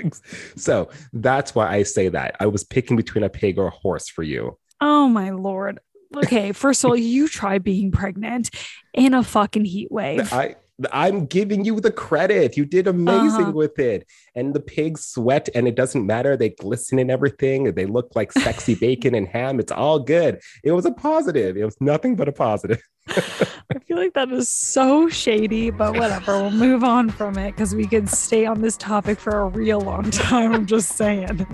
so 0.57 0.89
that's 1.13 1.55
why 1.55 1.73
I 1.73 1.83
say 1.83 2.09
that. 2.09 2.37
I 2.41 2.47
was 2.47 2.65
picking 2.65 2.97
between 2.97 3.25
a 3.25 3.31
pig 3.31 3.59
or 3.59 3.67
a 3.69 3.71
horse 3.71 4.09
for 4.09 4.23
you. 4.23 4.59
Oh 4.81 5.09
my 5.09 5.31
lord. 5.31 5.81
Okay, 6.15 6.53
first 6.53 6.85
of 6.85 6.91
all, 6.91 6.97
you 6.97 7.27
try 7.29 7.59
being 7.59 7.91
pregnant 7.91 8.51
in 8.93 9.15
a 9.15 9.23
fucking 9.23 9.65
heat 9.65 9.91
wave. 9.91 10.33
I 10.33 10.57
I'm 10.93 11.27
giving 11.27 11.65
you 11.65 11.81
the 11.81 11.93
credit. 11.93 12.57
You 12.57 12.65
did 12.65 12.87
amazing 12.87 13.43
Uh-huh. 13.43 13.53
with 13.53 13.79
it. 13.79 14.07
And 14.35 14.55
the 14.55 14.61
pigs 14.61 15.05
sweat 15.05 15.49
and 15.55 15.69
it 15.69 15.75
doesn't 15.75 16.07
matter. 16.07 16.37
They 16.37 16.51
glisten 16.51 16.99
and 16.99 17.11
everything. 17.11 17.73
They 17.75 17.87
look 17.87 18.13
like 18.15 18.33
sexy 18.33 18.75
bacon 18.75 19.15
and 19.15 19.29
ham. 19.29 19.61
It's 19.61 19.73
all 19.73 19.99
good. 19.99 20.41
It 20.65 20.73
was 20.73 20.87
a 20.87 20.93
positive. 20.93 21.57
It 21.57 21.65
was 21.65 21.77
nothing 21.81 22.17
but 22.17 22.29
a 22.29 22.33
positive. 22.33 22.83
I 23.09 23.79
feel 23.87 23.97
like 23.97 24.15
that 24.15 24.31
is 24.33 24.49
so 24.49 25.09
shady, 25.09 25.71
but 25.71 25.97
whatever. 25.99 26.41
We'll 26.41 26.51
move 26.51 26.85
on 26.85 27.11
from 27.11 27.37
it 27.39 27.53
because 27.53 27.75
we 27.75 27.87
could 27.87 28.09
stay 28.09 28.47
on 28.47 28.61
this 28.63 28.77
topic 28.77 29.19
for 29.19 29.41
a 29.41 29.47
real 29.47 29.81
long 29.81 30.11
time. 30.11 30.53
I'm 30.53 30.67
just 30.67 30.91
saying. 30.97 31.47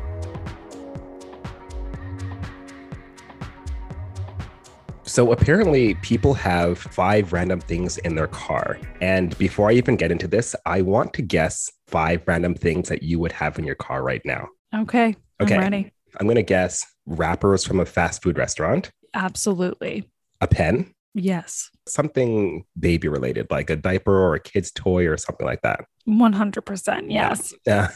So 5.08 5.32
apparently, 5.32 5.94
people 5.94 6.34
have 6.34 6.78
five 6.78 7.32
random 7.32 7.60
things 7.60 7.96
in 7.98 8.14
their 8.14 8.26
car. 8.26 8.78
And 9.00 9.36
before 9.38 9.70
I 9.70 9.72
even 9.72 9.96
get 9.96 10.12
into 10.12 10.28
this, 10.28 10.54
I 10.66 10.82
want 10.82 11.14
to 11.14 11.22
guess 11.22 11.70
five 11.86 12.22
random 12.26 12.54
things 12.54 12.90
that 12.90 13.02
you 13.02 13.18
would 13.18 13.32
have 13.32 13.58
in 13.58 13.64
your 13.64 13.74
car 13.74 14.02
right 14.02 14.20
now. 14.26 14.48
Okay. 14.76 15.16
Okay. 15.40 15.54
I'm 15.54 15.60
ready. 15.60 15.92
I'm 16.20 16.26
going 16.26 16.36
to 16.36 16.42
guess 16.42 16.84
wrappers 17.06 17.64
from 17.64 17.80
a 17.80 17.86
fast 17.86 18.22
food 18.22 18.36
restaurant, 18.36 18.90
Absolutely. 19.14 20.10
a 20.42 20.46
pen, 20.46 20.92
Yes. 21.14 21.70
something 21.88 22.64
baby 22.78 23.08
related, 23.08 23.50
like 23.50 23.70
a 23.70 23.76
diaper 23.76 24.14
or 24.14 24.34
a 24.34 24.40
kid's 24.40 24.70
toy 24.72 25.06
or 25.06 25.16
something 25.16 25.46
like 25.46 25.62
that. 25.62 25.86
100%. 26.06 27.06
Yes. 27.08 27.54
Yeah. 27.66 27.90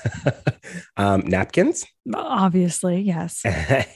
um, 0.97 1.21
napkins 1.26 1.85
Obviously. 2.14 3.00
Yes. 3.02 3.42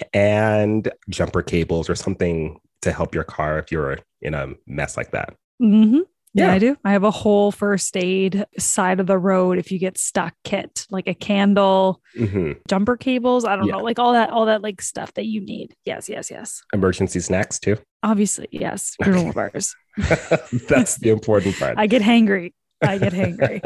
and 0.12 0.90
jumper 1.08 1.42
cables 1.42 1.88
or 1.88 1.94
something 1.94 2.58
to 2.87 2.93
help 2.93 3.14
your 3.14 3.25
car 3.25 3.59
if 3.59 3.71
you're 3.71 3.99
in 4.23 4.35
a 4.35 4.49
mess 4.66 4.97
like 4.97 5.11
that. 5.11 5.35
hmm 5.59 5.99
Yeah, 6.33 6.47
Yeah. 6.47 6.52
I 6.52 6.59
do. 6.59 6.76
I 6.85 6.93
have 6.93 7.02
a 7.05 7.11
whole 7.11 7.50
first 7.52 7.97
aid 7.97 8.45
side 8.59 9.00
of 9.00 9.07
the 9.07 9.19
road 9.19 9.59
if 9.59 9.71
you 9.73 9.78
get 9.78 9.99
stuck 9.99 10.35
kit, 10.45 10.87
like 10.90 11.07
a 11.09 11.14
candle, 11.14 12.00
hmm 12.16 12.52
jumper 12.69 12.97
cables. 12.97 13.45
I 13.45 13.57
don't 13.57 13.66
Yeah. 13.66 13.73
know, 13.76 13.83
like 13.83 13.99
all 13.99 14.12
that, 14.12 14.31
all 14.31 14.47
that 14.47 14.62
like 14.62 14.81
stuff 14.83 15.12
that 15.14 15.26
you 15.26 15.40
need. 15.40 15.75
Yes, 15.85 16.09
yes, 16.09 16.31
yes. 16.31 16.62
Emergency 16.73 17.21
snacks 17.21 17.59
too. 17.59 17.76
Obviously, 18.02 18.49
yes. 18.52 18.95
Granola 19.02 19.35
bars. 19.35 19.75
That's 20.69 20.97
the 20.99 21.11
important 21.11 21.59
part. 21.59 21.75
I 21.78 21.87
get 21.87 22.02
hangry. 22.02 22.52
I 22.83 22.99
get 22.99 23.12
hangry. 23.14 23.61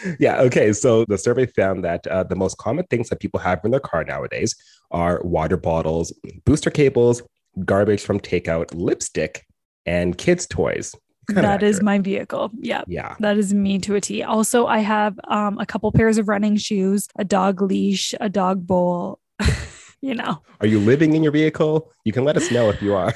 yeah. 0.20 0.40
Okay. 0.42 0.72
So 0.74 1.04
the 1.06 1.16
survey 1.18 1.46
found 1.46 1.82
that 1.84 2.06
uh, 2.06 2.22
the 2.24 2.36
most 2.36 2.58
common 2.58 2.84
things 2.90 3.08
that 3.08 3.18
people 3.18 3.40
have 3.40 3.60
in 3.64 3.70
their 3.70 3.80
car 3.80 4.04
nowadays 4.04 4.54
are 4.90 5.20
water 5.24 5.56
bottles, 5.56 6.12
booster 6.44 6.70
cables, 6.70 7.22
garbage 7.64 8.02
from 8.02 8.20
takeout, 8.20 8.74
lipstick, 8.74 9.46
and 9.86 10.16
kids' 10.16 10.46
toys. 10.46 10.94
Kinda 11.28 11.42
that 11.42 11.62
is 11.62 11.76
accurate. 11.76 11.84
my 11.84 11.98
vehicle. 11.98 12.50
Yeah. 12.58 12.82
Yeah. 12.88 13.14
That 13.20 13.38
is 13.38 13.54
me 13.54 13.78
to 13.80 13.94
a 13.94 14.00
T. 14.00 14.22
Also, 14.22 14.66
I 14.66 14.78
have 14.78 15.18
um, 15.28 15.58
a 15.58 15.66
couple 15.66 15.90
pairs 15.92 16.18
of 16.18 16.28
running 16.28 16.56
shoes, 16.56 17.08
a 17.16 17.24
dog 17.24 17.62
leash, 17.62 18.14
a 18.20 18.28
dog 18.28 18.66
bowl. 18.66 19.20
you 20.00 20.14
know, 20.14 20.42
Are 20.60 20.66
you 20.66 20.80
living 20.80 21.14
in 21.14 21.22
your 21.22 21.32
vehicle? 21.32 21.92
You 22.04 22.12
can 22.12 22.24
let 22.24 22.36
us 22.36 22.50
know 22.50 22.68
if 22.70 22.82
you 22.82 22.94
are. 22.94 23.14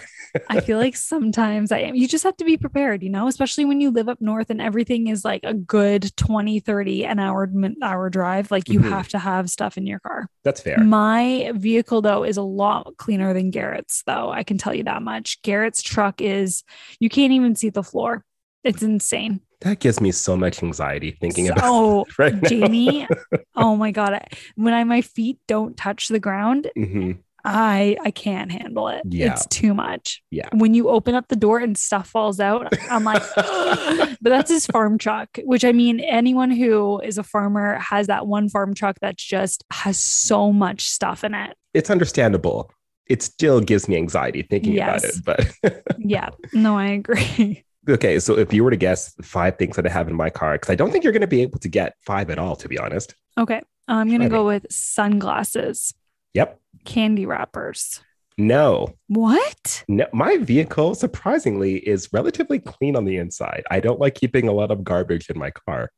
I 0.49 0.61
feel 0.61 0.79
like 0.79 0.97
sometimes 0.97 1.73
I 1.73 1.79
am. 1.81 1.95
You 1.95 2.07
just 2.07 2.25
have 2.25 2.37
to 2.39 2.45
be 2.45 2.57
prepared, 2.57 3.03
you 3.03 3.11
know, 3.11 3.27
especially 3.29 3.65
when 3.65 3.81
you 3.81 3.91
live 3.91 4.09
up 4.09 4.21
north 4.21 4.51
and 4.51 4.61
everything 4.61 5.09
is 5.09 5.25
like 5.25 5.41
a 5.45 5.55
good 5.55 6.15
20, 6.17 6.61
30 6.61 7.05
an 7.05 7.19
hour, 7.19 7.51
hour 7.83 8.11
drive. 8.11 8.51
Like 8.51 8.69
you 8.69 8.81
Mhm. 8.81 8.91
have 8.91 9.09
to 9.09 9.19
have 9.19 9.51
stuff 9.51 9.77
in 9.77 9.87
your 9.87 10.01
car. 10.01 10.29
That's 10.45 10.61
fair. 10.61 10.79
My 10.79 11.53
vehicle, 11.55 12.03
though, 12.03 12.23
is 12.25 12.37
a 12.37 12.43
lot 12.43 12.97
cleaner 12.97 13.33
than 13.35 13.51
Garrett's, 13.51 14.03
though. 14.07 14.31
I 14.31 14.43
can 14.45 14.59
tell 14.59 14.75
you 14.75 14.85
that 14.85 15.03
much. 15.03 15.43
Garrett's 15.43 15.83
truck 15.83 16.21
is, 16.21 16.63
you 17.01 17.09
can't 17.09 17.33
even 17.33 17.55
see 17.57 17.71
the 17.71 17.83
floor. 17.83 18.25
It's 18.63 18.83
insane. 18.83 19.41
That 19.63 19.81
gives 19.81 20.01
me 20.01 20.13
so 20.13 20.37
much 20.37 20.63
anxiety 20.63 21.13
thinking 21.21 21.49
about 21.49 21.65
So, 21.65 22.01
it 22.09 22.19
right 22.19 22.35
now. 22.35 22.49
Jamie, 22.49 23.09
oh 23.55 23.75
my 23.77 23.91
God. 23.91 24.21
When 24.55 24.75
I, 24.75 24.85
my 24.85 25.01
feet 25.01 25.39
don't 25.49 25.77
touch 25.77 26.09
the 26.09 26.21
ground, 26.21 26.71
Mhm. 26.77 27.19
I 27.47 27.97
I 28.03 28.11
can't 28.11 28.51
handle 28.51 28.89
it. 28.89 29.03
Yeah. 29.09 29.33
It's 29.33 29.47
too 29.47 29.73
much. 29.73 30.23
Yeah. 30.31 30.49
When 30.53 30.75
you 30.75 30.89
open 30.89 31.15
up 31.15 31.29
the 31.29 31.37
door 31.37 31.59
and 31.61 31.79
stuff 31.79 32.09
falls 32.09 32.41
out, 32.41 32.73
I'm 32.91 33.05
like, 33.05 33.23
but 33.37 34.19
that's 34.21 34.51
his 34.51 34.67
farm 34.67 34.99
truck, 34.99 35.39
which 35.45 35.65
I 35.65 35.71
mean, 35.71 36.01
anyone 36.01 36.51
who 36.51 37.01
is 37.01 37.19
a 37.19 37.23
farmer 37.23 37.79
has 37.79 38.09
that 38.09 38.27
one 38.27 38.49
farm 38.49 38.75
truck 38.75 38.97
that's 39.01 39.23
just 39.23 39.65
has 39.71 39.99
so 39.99 40.53
much 40.53 40.89
stuff 40.89 41.23
in 41.23 41.35
it. 41.35 41.57
It's 41.73 41.89
understandable. 41.89 42.71
It 43.07 43.23
still 43.23 43.61
gives 43.61 43.89
me 43.89 43.97
anxiety 43.97 44.43
thinking 44.43 44.77
about 44.81 45.05
it. 45.05 45.15
But 45.25 45.53
Yeah. 45.99 46.31
No, 46.53 46.77
I 46.77 46.87
agree. 46.89 47.65
okay, 47.89 48.19
so 48.19 48.37
if 48.37 48.53
you 48.53 48.65
were 48.65 48.73
to 48.73 48.77
guess 48.77 49.15
five 49.23 49.57
things 49.57 49.77
that 49.77 49.87
I 49.87 49.91
have 49.91 50.09
in 50.09 50.17
my 50.17 50.31
car, 50.31 50.55
because 50.55 50.71
I 50.71 50.75
don't 50.75 50.91
think 50.91 51.05
you're 51.05 51.13
going 51.13 51.21
to 51.21 51.29
be 51.29 51.43
able 51.43 51.61
to 51.61 51.69
get 51.69 51.95
five 52.01 52.29
at 52.31 52.41
all, 52.41 52.57
to 52.57 52.69
be 52.69 52.77
honest. 52.77 53.15
Okay. 53.39 53.63
I'm 53.87 54.09
going 54.09 54.23
to 54.23 54.29
go 54.29 54.45
with 54.45 54.67
sunglasses, 54.69 55.95
Yep. 56.37 56.61
candy 56.85 57.27
wrappers. 57.27 58.01
No, 58.39 58.89
What? 59.09 59.85
no. 59.89 60.07
My 60.13 60.37
vehicle, 60.37 60.95
surprisingly, 60.95 61.77
is 61.79 62.13
relatively 62.13 62.59
clean 62.59 62.95
on 62.95 63.07
the 63.07 63.17
inside. 63.17 63.65
I 63.71 63.81
don't 63.81 63.99
like 63.99 64.15
keeping 64.15 64.47
a 64.47 64.53
lot 64.53 64.71
of 64.71 64.85
garbage 64.85 65.31
in 65.31 65.39
my 65.39 65.51
car. 65.51 65.91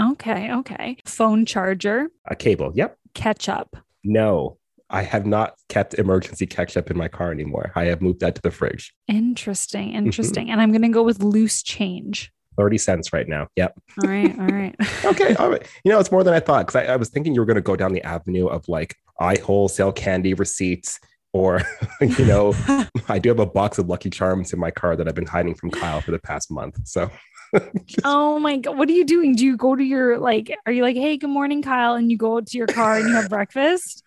Okay. 0.00 0.50
Okay. 0.52 0.96
Phone 1.04 1.44
charger, 1.44 2.08
A 2.26 2.34
cable. 2.34 2.72
Yep. 2.74 2.96
ketchup. 3.14 3.76
No, 4.04 4.56
I 4.88 5.02
have 5.02 5.26
not 5.26 5.54
kept 5.68 5.94
emergency 5.94 6.46
ketchup 6.46 6.90
in 6.90 6.96
my 6.96 7.08
car 7.08 7.30
anymore. 7.30 7.72
I 7.74 7.84
have 7.86 8.00
moved 8.00 8.20
that 8.20 8.34
to 8.36 8.42
the 8.42 8.50
fridge. 8.50 8.94
Interesting. 9.08 9.88
Mm-hmm. 9.88 10.06
Interesting. 10.06 10.50
And 10.50 10.60
I'm 10.62 10.70
going 10.70 10.82
to 10.82 10.88
go 10.88 11.02
with 11.02 11.22
loose 11.22 11.62
change. 11.62 12.32
30 12.58 12.78
cents 12.78 13.12
right 13.12 13.28
now. 13.28 13.48
Yep. 13.56 13.74
All 14.02 14.08
right. 14.08 14.38
All 14.38 14.46
right. 14.46 14.74
okay, 15.04 15.34
all 15.36 15.50
right. 15.50 15.62
You 15.84 15.92
know, 15.92 15.98
it's 16.00 16.10
more 16.10 16.24
than 16.24 16.32
I 16.32 16.40
thought 16.40 16.66
because 16.66 16.76
I, 16.88 16.94
I 16.94 16.96
was 16.96 17.10
thinking 17.10 17.34
you 17.34 17.40
were 17.40 17.46
going 17.46 17.56
to 17.56 17.60
go 17.60 17.76
down 17.76 17.92
the 17.92 18.02
avenue 18.02 18.46
of 18.46 18.66
like 18.68 18.96
I 19.20 19.36
wholesale 19.36 19.92
candy 19.92 20.34
receipts, 20.34 21.00
or 21.32 21.62
you 22.00 22.24
know, 22.24 22.54
I 23.08 23.18
do 23.18 23.28
have 23.30 23.40
a 23.40 23.46
box 23.46 23.78
of 23.78 23.88
Lucky 23.88 24.10
Charms 24.10 24.52
in 24.52 24.58
my 24.58 24.70
car 24.70 24.96
that 24.96 25.08
I've 25.08 25.14
been 25.14 25.26
hiding 25.26 25.54
from 25.54 25.70
Kyle 25.70 26.00
for 26.00 26.10
the 26.10 26.18
past 26.18 26.50
month. 26.50 26.78
So 26.84 27.10
Oh 28.04 28.38
my 28.38 28.56
god, 28.56 28.76
what 28.76 28.88
are 28.88 28.92
you 28.92 29.04
doing? 29.04 29.34
Do 29.34 29.44
you 29.44 29.56
go 29.56 29.76
to 29.76 29.84
your 29.84 30.18
like 30.18 30.54
are 30.66 30.72
you 30.72 30.82
like, 30.82 30.96
"Hey, 30.96 31.16
good 31.16 31.30
morning, 31.30 31.62
Kyle," 31.62 31.94
and 31.94 32.10
you 32.10 32.18
go 32.18 32.40
to 32.40 32.58
your 32.58 32.66
car 32.66 32.98
and 32.98 33.08
you 33.08 33.14
have 33.14 33.28
breakfast? 33.28 34.02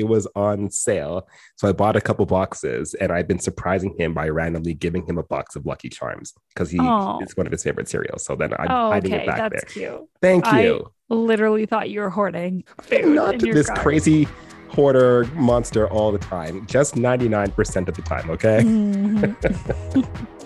It 0.00 0.08
was 0.08 0.26
on 0.34 0.70
sale, 0.70 1.28
so 1.56 1.68
I 1.68 1.72
bought 1.72 1.96
a 1.96 2.00
couple 2.00 2.24
boxes, 2.26 2.94
and 2.94 3.10
I've 3.12 3.26
been 3.28 3.38
surprising 3.38 3.94
him 3.98 4.14
by 4.14 4.28
randomly 4.28 4.74
giving 4.74 5.06
him 5.06 5.18
a 5.18 5.22
box 5.22 5.56
of 5.56 5.66
Lucky 5.66 5.88
Charms 5.88 6.34
because 6.54 6.70
he 6.70 6.78
Oh. 6.80 7.18
it's 7.20 7.36
one 7.36 7.46
of 7.46 7.52
his 7.52 7.62
favorite 7.62 7.88
cereals. 7.88 8.24
So 8.24 8.36
then 8.36 8.52
I'm 8.58 8.70
oh, 8.70 8.90
hiding 8.90 9.12
okay, 9.14 9.22
it 9.22 9.26
back 9.26 9.50
that's 9.52 9.74
there. 9.74 9.90
cute. 9.90 10.08
Thank 10.22 10.46
I- 10.46 10.62
you. 10.64 10.92
Literally 11.10 11.64
thought 11.64 11.88
you 11.88 12.00
were 12.00 12.10
hoarding 12.10 12.64
food 12.82 13.14
Not 13.14 13.38
this 13.40 13.66
car. 13.68 13.76
crazy 13.76 14.28
hoarder 14.68 15.24
monster 15.34 15.88
all 15.88 16.12
the 16.12 16.18
time. 16.18 16.66
Just 16.66 16.96
99% 16.96 17.88
of 17.88 17.94
the 17.96 18.02
time, 18.02 18.28
okay? 18.30 18.60
Mhm. 18.62 20.04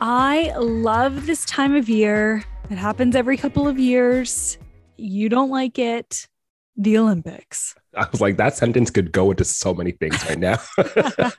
I 0.00 0.52
love 0.58 1.26
this 1.26 1.44
time 1.44 1.74
of 1.74 1.88
year. 1.88 2.44
It 2.70 2.76
happens 2.78 3.14
every 3.14 3.36
couple 3.36 3.68
of 3.68 3.78
years. 3.78 4.58
You 5.00 5.28
don't 5.28 5.50
like 5.50 5.78
it. 5.78 6.26
The 6.76 6.98
Olympics. 6.98 7.74
I 7.96 8.06
was 8.10 8.20
like, 8.20 8.36
that 8.36 8.56
sentence 8.56 8.90
could 8.90 9.12
go 9.12 9.30
into 9.30 9.44
so 9.44 9.74
many 9.74 9.92
things 9.92 10.24
right 10.26 10.38
now. 10.38 10.58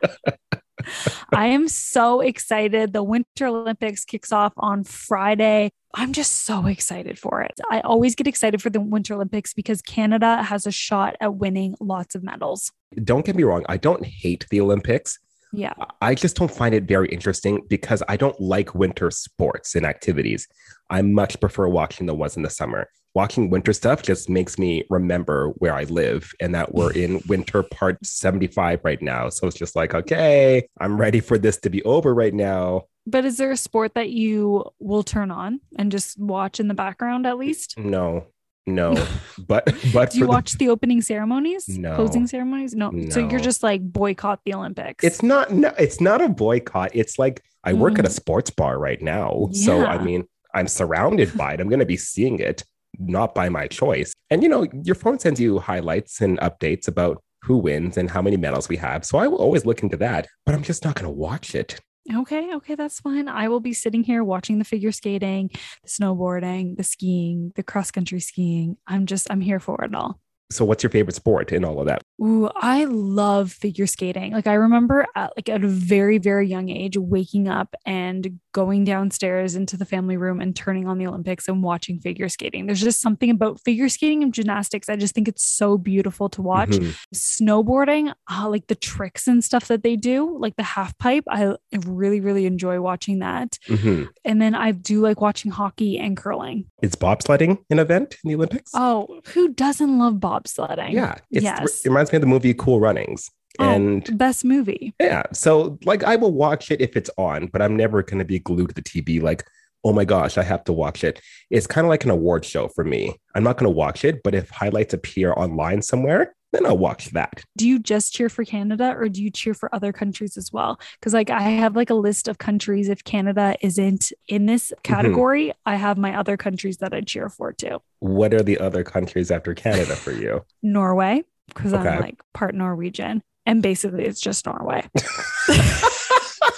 I 1.33 1.47
am 1.47 1.67
so 1.67 2.21
excited. 2.21 2.93
The 2.93 3.03
Winter 3.03 3.47
Olympics 3.47 4.03
kicks 4.03 4.31
off 4.31 4.53
on 4.57 4.83
Friday. 4.83 5.71
I'm 5.93 6.13
just 6.13 6.45
so 6.45 6.67
excited 6.67 7.19
for 7.19 7.41
it. 7.41 7.59
I 7.69 7.81
always 7.81 8.15
get 8.15 8.27
excited 8.27 8.61
for 8.61 8.69
the 8.69 8.81
Winter 8.81 9.13
Olympics 9.13 9.53
because 9.53 9.81
Canada 9.81 10.43
has 10.43 10.65
a 10.65 10.71
shot 10.71 11.15
at 11.19 11.35
winning 11.35 11.75
lots 11.79 12.15
of 12.15 12.23
medals. 12.23 12.71
don't 13.03 13.25
get 13.25 13.35
me 13.35 13.43
wrong, 13.43 13.65
I 13.67 13.77
don't 13.77 14.05
hate 14.05 14.45
the 14.49 14.61
Olympics. 14.61 15.19
Yeah. 15.53 15.73
I 16.01 16.15
just 16.15 16.37
don't 16.37 16.51
find 16.51 16.73
it 16.73 16.83
very 16.83 17.09
interesting 17.09 17.63
because 17.67 18.01
I 18.07 18.15
don't 18.15 18.39
like 18.39 18.73
winter 18.73 19.11
sports 19.11 19.75
and 19.75 19.85
activities. 19.85 20.47
I 20.89 21.01
much 21.01 21.39
prefer 21.41 21.67
watching 21.67 22.07
the 22.07 22.15
ones 22.15 22.37
in 22.37 22.43
the 22.43 22.49
summer. 22.49 22.87
Watching 23.13 23.49
winter 23.49 23.73
stuff 23.73 24.01
just 24.03 24.29
makes 24.29 24.57
me 24.57 24.85
remember 24.89 25.49
where 25.57 25.73
I 25.73 25.83
live 25.83 26.31
and 26.39 26.55
that 26.55 26.73
we're 26.73 26.93
in 26.93 27.21
winter 27.27 27.61
part 27.63 28.03
75 28.05 28.79
right 28.83 29.01
now. 29.01 29.29
So 29.29 29.47
it's 29.47 29.57
just 29.57 29.75
like, 29.75 29.93
okay, 29.93 30.67
I'm 30.79 30.99
ready 30.99 31.19
for 31.19 31.37
this 31.37 31.57
to 31.61 31.69
be 31.69 31.83
over 31.83 32.13
right 32.13 32.33
now. 32.33 32.83
But 33.05 33.25
is 33.25 33.37
there 33.37 33.51
a 33.51 33.57
sport 33.57 33.95
that 33.95 34.11
you 34.11 34.63
will 34.79 35.03
turn 35.03 35.31
on 35.31 35.59
and 35.77 35.91
just 35.91 36.17
watch 36.19 36.59
in 36.59 36.67
the 36.69 36.73
background 36.73 37.25
at 37.27 37.37
least? 37.37 37.77
No, 37.77 38.27
no. 38.65 38.93
But, 39.47 39.65
but 39.91 40.11
Do 40.11 40.19
you 40.19 40.25
for 40.25 40.27
the- 40.27 40.31
watch 40.31 40.53
the 40.53 40.69
opening 40.69 41.01
ceremonies? 41.01 41.67
No. 41.67 41.95
Closing 41.95 42.27
ceremonies? 42.27 42.75
No. 42.75 42.91
So 43.09 43.27
you're 43.27 43.39
just 43.39 43.63
like 43.63 43.81
boycott 43.81 44.39
the 44.45 44.53
Olympics. 44.53 45.03
it's 45.03 45.23
not 45.23 45.51
no, 45.51 45.73
it's 45.79 45.99
not 45.99 46.21
a 46.21 46.29
boycott 46.29 46.91
it's 46.93 47.17
like 47.17 47.41
i 47.63 47.73
work 47.73 47.97
at 47.99 48.05
a 48.05 48.09
Mm. 48.09 48.11
sports 48.13 48.49
bar 48.51 48.77
right 48.79 49.01
now 49.01 49.49
so 49.51 49.85
i 49.85 49.97
mean 50.03 50.23
i'm 50.53 50.67
surrounded 50.67 51.35
by 51.37 51.53
it 51.53 51.59
i'm 51.61 51.69
going 51.69 51.79
to 51.79 51.85
be 51.85 51.97
seeing 51.97 52.39
it 52.39 52.63
not 52.99 53.33
by 53.33 53.49
my 53.49 53.67
choice 53.67 54.13
and 54.29 54.43
you 54.43 54.49
know 54.49 54.67
your 54.83 54.95
phone 54.95 55.19
sends 55.19 55.39
you 55.39 55.59
highlights 55.59 56.21
and 56.21 56.39
updates 56.39 56.87
about 56.87 57.21
who 57.43 57.57
wins 57.57 57.97
and 57.97 58.09
how 58.09 58.21
many 58.21 58.37
medals 58.37 58.69
we 58.69 58.77
have 58.77 59.05
so 59.05 59.17
i 59.17 59.27
will 59.27 59.39
always 59.39 59.65
look 59.65 59.81
into 59.83 59.97
that 59.97 60.27
but 60.45 60.53
i'm 60.53 60.63
just 60.63 60.83
not 60.83 60.95
going 60.95 61.05
to 61.05 61.09
watch 61.09 61.55
it 61.55 61.79
Okay, 62.11 62.55
okay, 62.55 62.73
that's 62.73 62.99
fine. 62.99 63.27
I 63.27 63.47
will 63.47 63.59
be 63.59 63.73
sitting 63.73 64.03
here 64.03 64.23
watching 64.23 64.57
the 64.57 64.65
figure 64.65 64.91
skating, 64.91 65.51
the 65.83 65.89
snowboarding, 65.89 66.75
the 66.75 66.83
skiing, 66.83 67.51
the 67.55 67.61
cross 67.61 67.91
country 67.91 68.19
skiing. 68.19 68.77
I'm 68.87 69.05
just, 69.05 69.27
I'm 69.29 69.39
here 69.39 69.59
for 69.59 69.83
it 69.83 69.93
all. 69.93 70.19
So, 70.51 70.65
what's 70.65 70.83
your 70.83 70.89
favorite 70.91 71.15
sport 71.15 71.51
in 71.51 71.65
all 71.65 71.79
of 71.79 71.87
that? 71.87 72.03
Ooh, 72.21 72.49
I 72.55 72.85
love 72.85 73.51
figure 73.51 73.87
skating. 73.87 74.33
Like 74.33 74.47
I 74.47 74.53
remember 74.53 75.07
at 75.15 75.31
like 75.35 75.49
at 75.49 75.63
a 75.63 75.67
very, 75.67 76.17
very 76.19 76.47
young 76.47 76.69
age, 76.69 76.97
waking 76.97 77.47
up 77.47 77.73
and 77.85 78.39
going 78.53 78.83
downstairs 78.83 79.55
into 79.55 79.77
the 79.77 79.85
family 79.85 80.17
room 80.17 80.41
and 80.41 80.55
turning 80.55 80.85
on 80.87 80.97
the 80.97 81.07
Olympics 81.07 81.47
and 81.47 81.63
watching 81.63 81.99
figure 81.99 82.27
skating. 82.29 82.65
There's 82.65 82.81
just 82.81 82.99
something 83.01 83.29
about 83.29 83.61
figure 83.61 83.87
skating 83.89 84.21
and 84.23 84.33
gymnastics. 84.33 84.89
I 84.89 84.97
just 84.97 85.15
think 85.15 85.27
it's 85.29 85.43
so 85.43 85.77
beautiful 85.77 86.27
to 86.29 86.41
watch. 86.41 86.69
Mhm. 86.71 86.95
Snowboarding, 87.13 88.13
uh, 88.29 88.49
like 88.49 88.67
the 88.67 88.75
tricks 88.75 89.27
and 89.27 89.43
stuff 89.43 89.67
that 89.69 89.83
they 89.83 89.95
do, 89.95 90.37
like 90.37 90.57
the 90.57 90.63
half 90.63 90.97
pipe. 90.97 91.23
I 91.29 91.55
really, 91.85 92.19
really 92.19 92.45
enjoy 92.45 92.81
watching 92.81 93.19
that. 93.19 93.57
Mhm. 93.67 94.09
And 94.25 94.41
then 94.41 94.53
I 94.53 94.71
do 94.73 95.01
like 95.01 95.21
watching 95.21 95.51
hockey 95.51 95.97
and 95.97 96.15
curling. 96.17 96.65
Is 96.81 96.95
bobsledding 96.95 97.59
an 97.69 97.79
event 97.79 98.17
in 98.23 98.29
the 98.29 98.35
Olympics? 98.35 98.71
Oh, 98.75 99.21
who 99.33 99.49
doesn't 99.53 99.97
love 99.97 100.15
bobsledding? 100.43 100.91
yeah. 100.91 101.15
It's, 101.31 101.43
yes. 101.43 101.85
It 101.85 101.89
reminds 101.89 102.11
me 102.11 102.17
of 102.17 102.21
the 102.21 102.27
movie 102.27 102.53
Cool 102.53 102.79
Runnings. 102.79 103.29
Oh, 103.59 103.69
And 103.69 104.17
best 104.17 104.45
movie. 104.45 104.93
yeah, 104.99 105.23
so 105.33 105.77
like 105.83 106.03
I 106.05 106.15
will 106.15 106.31
watch 106.31 106.71
it 106.71 106.79
if 106.79 106.95
it's 106.95 107.09
on, 107.17 107.47
but 107.47 107.61
I'm 107.61 107.75
never 107.75 108.01
going 108.01 108.19
to 108.19 108.25
be 108.25 108.39
glued 108.39 108.69
to 108.69 108.75
the 108.75 108.81
TV 108.81 109.21
like, 109.21 109.43
oh 109.83 109.93
my 109.93 110.05
gosh, 110.05 110.37
I 110.37 110.43
have 110.43 110.63
to 110.65 110.73
watch 110.73 111.03
it. 111.03 111.21
It's 111.49 111.67
kind 111.67 111.85
of 111.85 111.89
like 111.89 112.03
an 112.03 112.11
award 112.11 112.45
show 112.45 112.67
for 112.67 112.83
me. 112.83 113.15
I'm 113.35 113.43
not 113.43 113.57
going 113.57 113.71
to 113.71 113.75
watch 113.75 114.05
it, 114.05 114.21
but 114.23 114.35
if 114.35 114.49
highlights 114.49 114.93
appear 114.93 115.33
online 115.33 115.81
somewhere, 115.81 116.33
then 116.51 116.65
I'll 116.65 116.77
watch 116.77 117.11
that. 117.11 117.43
do 117.57 117.67
you 117.67 117.79
just 117.79 118.13
cheer 118.13 118.29
for 118.29 118.43
Canada 118.43 118.93
or 118.97 119.07
do 119.07 119.23
you 119.23 119.29
cheer 119.29 119.53
for 119.53 119.73
other 119.73 119.93
countries 119.93 120.37
as 120.37 120.51
well? 120.51 120.79
Because 120.99 121.13
like 121.13 121.29
I 121.29 121.41
have 121.41 121.75
like 121.75 121.89
a 121.89 121.95
list 121.95 122.27
of 122.27 122.37
countries. 122.37 122.89
If 122.89 123.03
Canada 123.03 123.55
isn't 123.61 124.11
in 124.27 124.45
this 124.45 124.71
mm-hmm. 124.71 124.81
category, 124.81 125.53
I 125.65 125.75
have 125.75 125.97
my 125.97 126.17
other 126.17 126.37
countries 126.37 126.77
that 126.77 126.93
I 126.93 127.01
cheer 127.01 127.29
for 127.29 127.53
too. 127.53 127.81
What 127.99 128.33
are 128.33 128.43
the 128.43 128.59
other 128.59 128.83
countries 128.83 129.31
after 129.31 129.53
Canada 129.53 129.95
for 129.95 130.11
you? 130.11 130.43
Norway, 130.61 131.23
because 131.47 131.73
Okay. 131.73 131.87
I'm 131.87 132.01
like 132.01 132.19
part 132.33 132.53
Norwegian. 132.53 133.23
And 133.45 133.63
basically 133.63 134.05
it's 134.05 134.21
just 134.21 134.45
Norway. 134.45 134.87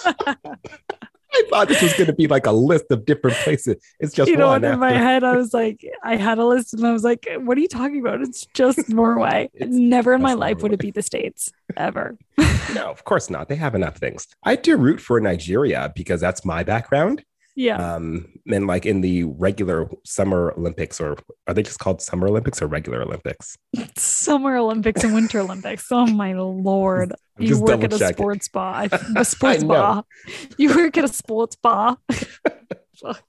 I 1.34 1.44
thought 1.50 1.68
this 1.68 1.82
was 1.82 1.94
going 1.94 2.08
to 2.08 2.14
be 2.14 2.28
like 2.28 2.46
a 2.46 2.52
list 2.52 2.86
of 2.92 3.06
different 3.06 3.38
places. 3.38 3.78
It's 4.00 4.14
just 4.14 4.30
you 4.30 4.38
know, 4.38 4.48
one. 4.48 4.64
and 4.64 4.74
in 4.74 4.80
my 4.80 4.92
head, 4.92 5.24
I 5.24 5.36
was 5.36 5.54
like, 5.54 5.84
I 6.04 6.16
had 6.16 6.38
a 6.38 6.46
list 6.46 6.74
and 6.74 6.86
I 6.86 6.92
was 6.92 7.04
like, 7.04 7.28
what 7.38 7.58
are 7.58 7.62
you 7.62 7.68
talking 7.68 8.00
about? 8.00 8.22
It's 8.22 8.46
just 8.54 8.90
Norway. 8.90 9.50
It's 9.64 9.74
Never 9.74 10.14
in 10.14 10.22
my 10.22 10.34
life 10.34 10.62
would 10.62 10.74
it 10.74 10.80
be 10.80 10.92
the 10.92 11.02
States 11.02 11.52
ever. 11.78 12.18
no, 12.74 12.90
of 12.90 13.04
course 13.04 13.30
not. 13.30 13.48
They 13.48 13.56
have 13.56 13.76
enough 13.76 13.98
things. 13.98 14.28
I 14.44 14.56
do 14.56 14.78
root 14.78 15.00
for 15.00 15.20
Nigeria 15.20 15.92
because 15.96 16.20
that's 16.22 16.44
my 16.44 16.64
background. 16.64 17.24
Yeah. 17.56 17.96
Um, 17.96 18.26
and 18.52 18.66
like 18.66 18.86
in 18.86 19.02
the 19.02 19.26
regular 19.26 19.88
Summer 20.06 20.54
Olympics, 20.58 21.00
or 21.00 21.18
are 21.48 21.54
they 21.54 21.62
just 21.64 21.80
called 21.80 22.02
Summer 22.02 22.28
Olympics 22.28 22.62
or 22.62 22.68
regular 22.68 23.02
Olympics? 23.04 23.56
Summer 23.98 24.58
Olympics 24.58 25.04
and 25.04 25.14
Winter 25.14 25.40
Olympics. 25.42 25.88
Oh 25.92 26.08
my 26.08 26.34
lord. 26.34 27.14
I'm 27.38 27.46
You 27.46 27.62
work 27.62 27.84
at 27.84 27.94
a 27.94 28.08
sports 28.14 28.48
bar. 28.48 28.88
A 29.16 29.26
sports 29.26 29.64
bar. 29.64 30.04
You 30.58 30.76
work 30.76 30.98
at 30.98 31.04
a 31.04 31.08
sports 31.08 31.56
bar. 31.56 31.98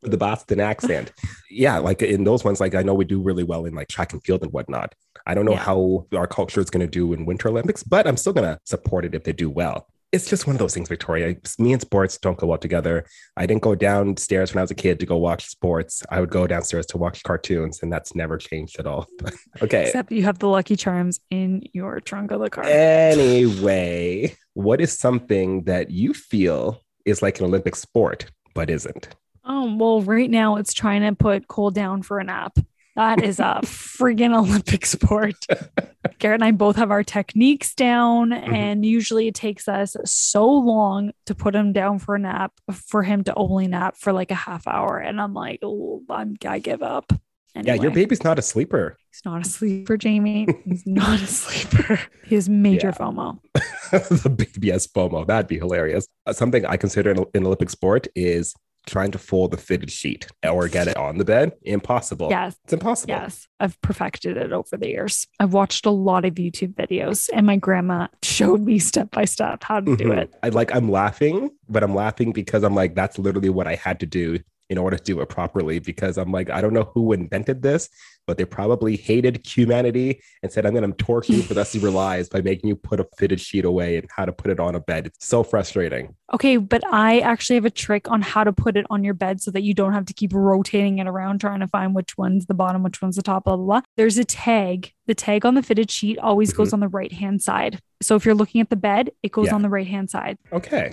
the 0.02 0.16
Boston 0.16 0.60
accent. 0.60 1.12
yeah, 1.50 1.78
like 1.78 2.02
in 2.02 2.24
those 2.24 2.44
ones, 2.44 2.60
like 2.60 2.74
I 2.74 2.82
know 2.82 2.94
we 2.94 3.04
do 3.06 3.20
really 3.22 3.44
well 3.44 3.64
in 3.64 3.74
like 3.74 3.88
track 3.88 4.12
and 4.12 4.22
field 4.22 4.42
and 4.42 4.52
whatnot. 4.52 4.94
I 5.26 5.34
don't 5.34 5.46
know 5.46 5.52
Yeah. 5.52 5.58
how 5.64 6.06
our 6.14 6.26
culture 6.26 6.60
is 6.60 6.68
going 6.70 6.86
to 6.86 6.90
do 6.90 7.12
in 7.14 7.24
Winter 7.24 7.48
Olympics, 7.48 7.82
but 7.82 8.06
I'm 8.06 8.16
still 8.18 8.34
going 8.34 8.46
to 8.46 8.58
support 8.64 9.04
it 9.06 9.14
if 9.14 9.24
they 9.24 9.32
do 9.32 9.48
well. 9.48 9.86
It's 10.14 10.30
just 10.30 10.46
one 10.46 10.54
of 10.54 10.60
those 10.60 10.74
things, 10.74 10.88
Victoria. 10.88 11.34
Me 11.58 11.72
and 11.72 11.82
sports 11.82 12.18
don't 12.18 12.38
go 12.38 12.46
well 12.46 12.58
together. 12.58 13.04
I 13.36 13.46
didn't 13.46 13.62
go 13.62 13.74
downstairs 13.74 14.54
when 14.54 14.60
I 14.60 14.62
was 14.62 14.70
a 14.70 14.76
kid 14.76 15.00
to 15.00 15.06
go 15.06 15.16
watch 15.16 15.46
sports. 15.46 16.04
I 16.08 16.20
would 16.20 16.30
go 16.30 16.46
downstairs 16.46 16.86
to 16.86 16.98
watch 16.98 17.24
cartoons, 17.24 17.82
and 17.82 17.92
that's 17.92 18.14
never 18.14 18.38
changed 18.38 18.78
at 18.78 18.86
all. 18.86 19.08
Okay. 19.62 19.86
Except 19.86 20.10
you 20.12 20.24
have 20.24 20.40
the 20.40 20.48
Lucky 20.48 20.76
Charms 20.76 21.20
in 21.30 21.62
your 21.72 22.00
trunk 22.00 22.32
of 22.32 22.40
the 22.40 22.50
car. 22.50 22.64
Anyway, 22.64 24.36
what 24.52 24.80
is 24.80 24.96
something 24.96 25.62
that 25.64 25.90
you 25.90 26.12
feel 26.12 26.82
is 27.04 27.22
like 27.22 27.38
an 27.38 27.46
Olympic 27.46 27.76
sport 27.76 28.26
but 28.54 28.68
isn't? 28.68 29.08
Oh, 29.44 29.74
well, 29.76 30.02
right 30.02 30.30
now 30.30 30.56
it's 30.56 30.74
trying 30.74 31.02
to 31.02 31.14
put 31.14 31.48
Cole 31.48 31.70
down 31.70 32.02
for 32.02 32.18
a 32.18 32.24
nap. 32.24 32.58
That 32.96 33.22
is 33.22 33.40
a 33.40 33.60
friggin' 33.64 34.36
Olympic 34.36 34.86
sport. 34.86 35.36
Garrett 36.24 36.40
and 36.40 36.44
I 36.44 36.52
both 36.52 36.76
have 36.76 36.90
our 36.90 37.02
techniques 37.02 37.74
down, 37.74 38.32
and 38.32 38.82
usually 38.82 39.28
it 39.28 39.34
takes 39.34 39.68
us 39.68 39.94
so 40.06 40.50
long 40.50 41.12
to 41.26 41.34
put 41.34 41.54
him 41.54 41.74
down 41.74 41.98
for 41.98 42.14
a 42.14 42.18
nap 42.18 42.50
for 42.72 43.02
him 43.02 43.24
to 43.24 43.34
only 43.34 43.66
nap 43.66 43.94
for 43.98 44.10
like 44.10 44.30
a 44.30 44.34
half 44.34 44.66
hour. 44.66 44.96
And 44.96 45.20
I'm 45.20 45.34
like, 45.34 45.58
oh, 45.62 46.02
I'm, 46.08 46.34
I 46.46 46.60
give 46.60 46.82
up. 46.82 47.12
Yeah, 47.54 47.74
your 47.74 47.90
baby's 47.90 48.24
not 48.24 48.38
a 48.38 48.42
sleeper. 48.42 48.96
He's 49.12 49.20
not 49.26 49.44
a 49.44 49.48
sleeper, 49.50 49.98
Jamie. 49.98 50.48
He's 50.64 50.86
not 50.86 51.20
a 51.20 51.26
sleeper. 51.26 52.00
He 52.24 52.36
has 52.36 52.48
major 52.48 52.86
Yeah. 52.86 52.92
FOMO. 52.92 53.40
the 53.90 54.70
has 54.72 54.86
FOMO. 54.86 55.26
That'd 55.26 55.46
be 55.46 55.58
hilarious. 55.58 56.08
Uh, 56.24 56.32
something 56.32 56.64
I 56.64 56.78
consider 56.78 57.10
an, 57.10 57.26
an 57.34 57.44
Olympic 57.44 57.68
sport 57.68 58.06
is 58.16 58.54
trying 58.86 59.10
to 59.12 59.18
fold 59.18 59.50
the 59.50 59.56
fitted 59.56 59.90
sheet 59.90 60.26
or 60.48 60.68
get 60.68 60.88
it 60.88 60.96
on 60.96 61.18
the 61.18 61.24
bed. 61.24 61.52
Impossible. 61.62 62.28
Yes. 62.30 62.56
It's 62.64 62.72
impossible. 62.72 63.14
Yes, 63.14 63.48
I've 63.60 63.80
perfected 63.80 64.36
it 64.36 64.52
over 64.52 64.76
the 64.76 64.88
years. 64.88 65.26
I've 65.40 65.52
watched 65.52 65.86
a 65.86 65.90
lot 65.90 66.24
of 66.24 66.34
YouTube 66.34 66.74
videos, 66.74 67.28
and 67.32 67.46
my 67.46 67.56
grandma 67.56 68.08
showed 68.22 68.60
me 68.62 68.78
step 68.78 69.10
by 69.10 69.24
step 69.24 69.62
how 69.64 69.80
to 69.80 69.96
do 69.96 70.04
Mhm. 70.08 70.18
it. 70.18 70.34
I 70.42 70.48
like 70.50 70.74
I'm 70.74 70.90
laughing, 70.90 71.50
but 71.68 71.82
I'm 71.82 71.94
laughing 71.94 72.32
because 72.32 72.62
I'm 72.62 72.74
like, 72.74 72.94
that's 72.94 73.18
literally 73.18 73.48
what 73.50 73.66
I 73.66 73.74
had 73.74 74.00
to 74.00 74.06
do 74.06 74.38
in 74.74 74.78
order 74.78 74.96
to 74.96 75.04
do 75.04 75.20
it 75.20 75.28
properly. 75.28 75.78
Because 75.78 76.18
I'm 76.18 76.32
like, 76.32 76.50
I 76.50 76.60
don't 76.60 76.74
know 76.74 76.90
who 76.92 77.12
invented 77.12 77.62
this, 77.62 77.88
but 78.26 78.38
they 78.38 78.44
probably 78.44 78.96
hated 78.96 79.46
humanity 79.46 80.20
and 80.42 80.50
said, 80.50 80.66
I'm 80.66 80.74
going 80.74 80.90
to 80.90 80.96
torture 81.04 81.32
you 81.32 81.42
for 81.42 81.54
the 81.54 81.60
rest 81.60 81.76
of 81.76 81.82
your 81.82 81.92
lives 81.92 82.28
by 82.28 82.40
making 82.40 82.68
you 82.68 82.74
put 82.76 82.98
a 82.98 83.06
fitted 83.16 83.40
sheet 83.40 83.64
away 83.64 83.96
and 83.96 84.08
how 84.14 84.24
to 84.24 84.32
put 84.32 84.50
it 84.50 84.58
on 84.58 84.74
a 84.74 84.80
bed. 84.80 85.06
It's 85.06 85.26
so 85.26 85.44
frustrating. 85.44 86.16
Okay, 86.32 86.56
but 86.56 86.82
I 86.92 87.20
actually 87.20 87.54
have 87.54 87.64
a 87.64 87.70
trick 87.70 88.10
on 88.10 88.20
how 88.20 88.42
to 88.42 88.52
put 88.52 88.76
it 88.76 88.86
on 88.90 89.04
your 89.04 89.14
bed 89.14 89.40
so 89.40 89.52
that 89.52 89.62
you 89.62 89.74
don't 89.74 89.92
have 89.92 90.06
to 90.06 90.14
keep 90.14 90.32
rotating 90.34 90.98
it 90.98 91.06
around 91.06 91.40
trying 91.40 91.60
to 91.60 91.68
find 91.68 91.94
which 91.94 92.18
one's 92.18 92.46
the 92.46 92.54
bottom, 92.54 92.82
which 92.82 93.00
one's 93.00 93.14
the 93.16 93.22
top, 93.22 93.44
blah, 93.44 93.56
blah, 93.56 93.64
blah. 93.64 93.80
There's 93.96 94.18
a 94.18 94.24
tag. 94.24 94.92
The 95.06 95.14
tag 95.14 95.46
on 95.46 95.54
the 95.54 95.62
fitted 95.62 95.90
sheet 95.90 96.18
always 96.18 96.52
goes 96.52 96.68
mm-hmm. 96.68 96.76
on 96.76 96.80
the 96.80 96.88
right 96.88 97.12
hand 97.12 97.42
side. 97.42 97.78
So 98.02 98.16
if 98.16 98.24
you're 98.24 98.34
looking 98.34 98.60
at 98.60 98.70
the 98.70 98.76
bed, 98.76 99.10
it 99.22 99.32
goes 99.32 99.46
Yeah. 99.46 99.54
on 99.54 99.62
the 99.62 99.68
right 99.68 99.86
hand 99.86 100.10
side. 100.10 100.38
Okay. 100.52 100.92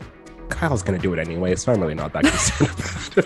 Kyle's 0.52 0.84
going 0.84 1.00
to 1.00 1.02
do 1.02 1.12
it 1.14 1.20
anyway, 1.20 1.56
so 1.56 1.72
I'm 1.74 1.82
really 1.82 1.96
not 1.96 2.14
that 2.14 2.24
concerned 2.26 2.70
about 2.78 3.18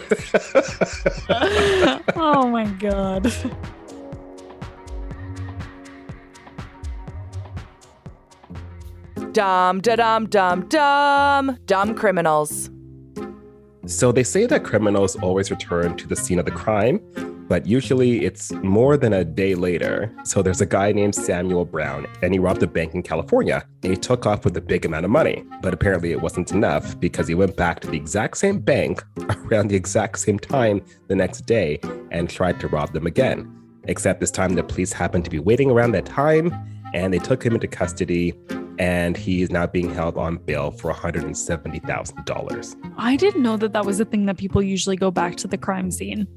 it. 1.99 2.13
oh 2.15 2.47
my 2.47 2.65
God. 2.65 3.33
Dumb, 9.33 9.81
da 9.81 9.95
dum 9.97 10.27
dumb, 10.27 10.67
dum. 10.69 11.57
Dumb 11.65 11.93
criminals. 11.95 12.69
So 13.85 14.11
they 14.13 14.23
say 14.23 14.45
that 14.45 14.63
criminals 14.63 15.17
always 15.17 15.51
return 15.51 15.97
to 15.97 16.07
the 16.07 16.15
scene 16.15 16.39
of 16.39 16.45
the 16.45 16.51
crime, 16.51 16.99
but 17.47 17.65
usually 17.65 18.25
it's 18.25 18.51
more 18.53 18.97
than 18.97 19.13
a 19.13 19.23
day 19.23 19.55
later. 19.55 20.13
So 20.23 20.41
there's 20.41 20.61
a 20.61 20.65
guy 20.65 20.91
named 20.91 21.15
Samuel 21.15 21.65
Brown, 21.65 22.07
and 22.21 22.33
he 22.33 22.39
robbed 22.39 22.63
a 22.63 22.67
bank 22.67 22.93
in 22.93 23.03
California, 23.03 23.65
and 23.83 23.91
he 23.91 23.97
took 23.97 24.25
off 24.25 24.45
with 24.45 24.57
a 24.57 24.61
big 24.61 24.85
amount 24.85 25.05
of 25.05 25.11
money. 25.11 25.43
But 25.61 25.73
apparently 25.73 26.11
it 26.11 26.21
wasn't 26.21 26.51
enough 26.51 26.99
because 26.99 27.27
he 27.27 27.35
went 27.35 27.55
back 27.55 27.79
to 27.81 27.87
the 27.87 27.97
exact 27.97 28.37
same 28.37 28.59
bank 28.59 29.03
around 29.29 29.69
the 29.69 29.75
exact 29.75 30.19
same 30.19 30.39
time 30.39 30.83
the 31.07 31.15
next 31.15 31.41
day 31.41 31.79
and 32.11 32.29
tried 32.29 32.59
to 32.61 32.67
rob 32.67 32.93
them 32.93 33.05
again. 33.05 33.51
Except 33.83 34.19
this 34.19 34.31
time 34.31 34.55
the 34.55 34.63
police 34.63 34.91
happened 34.91 35.25
to 35.25 35.29
be 35.29 35.39
waiting 35.39 35.69
around 35.69 35.91
that 35.91 36.05
time, 36.05 36.51
and 36.93 37.13
they 37.13 37.19
took 37.19 37.45
him 37.45 37.53
into 37.53 37.67
custody, 37.67 38.33
and 38.79 39.15
he 39.15 39.41
is 39.41 39.51
now 39.51 39.67
being 39.67 39.93
held 39.93 40.17
on 40.17 40.37
bail 40.37 40.71
for 40.71 40.91
$170,000. 40.91 42.75
I 42.97 43.15
didn't 43.15 43.43
know 43.43 43.57
that 43.57 43.73
that 43.73 43.85
was 43.85 43.99
a 43.99 44.05
thing 44.05 44.25
that 44.25 44.37
people 44.37 44.61
usually 44.63 44.95
go 44.95 45.11
back 45.11 45.35
to 45.37 45.47
the 45.47 45.57
crime 45.57 45.91
scene. 45.91 46.27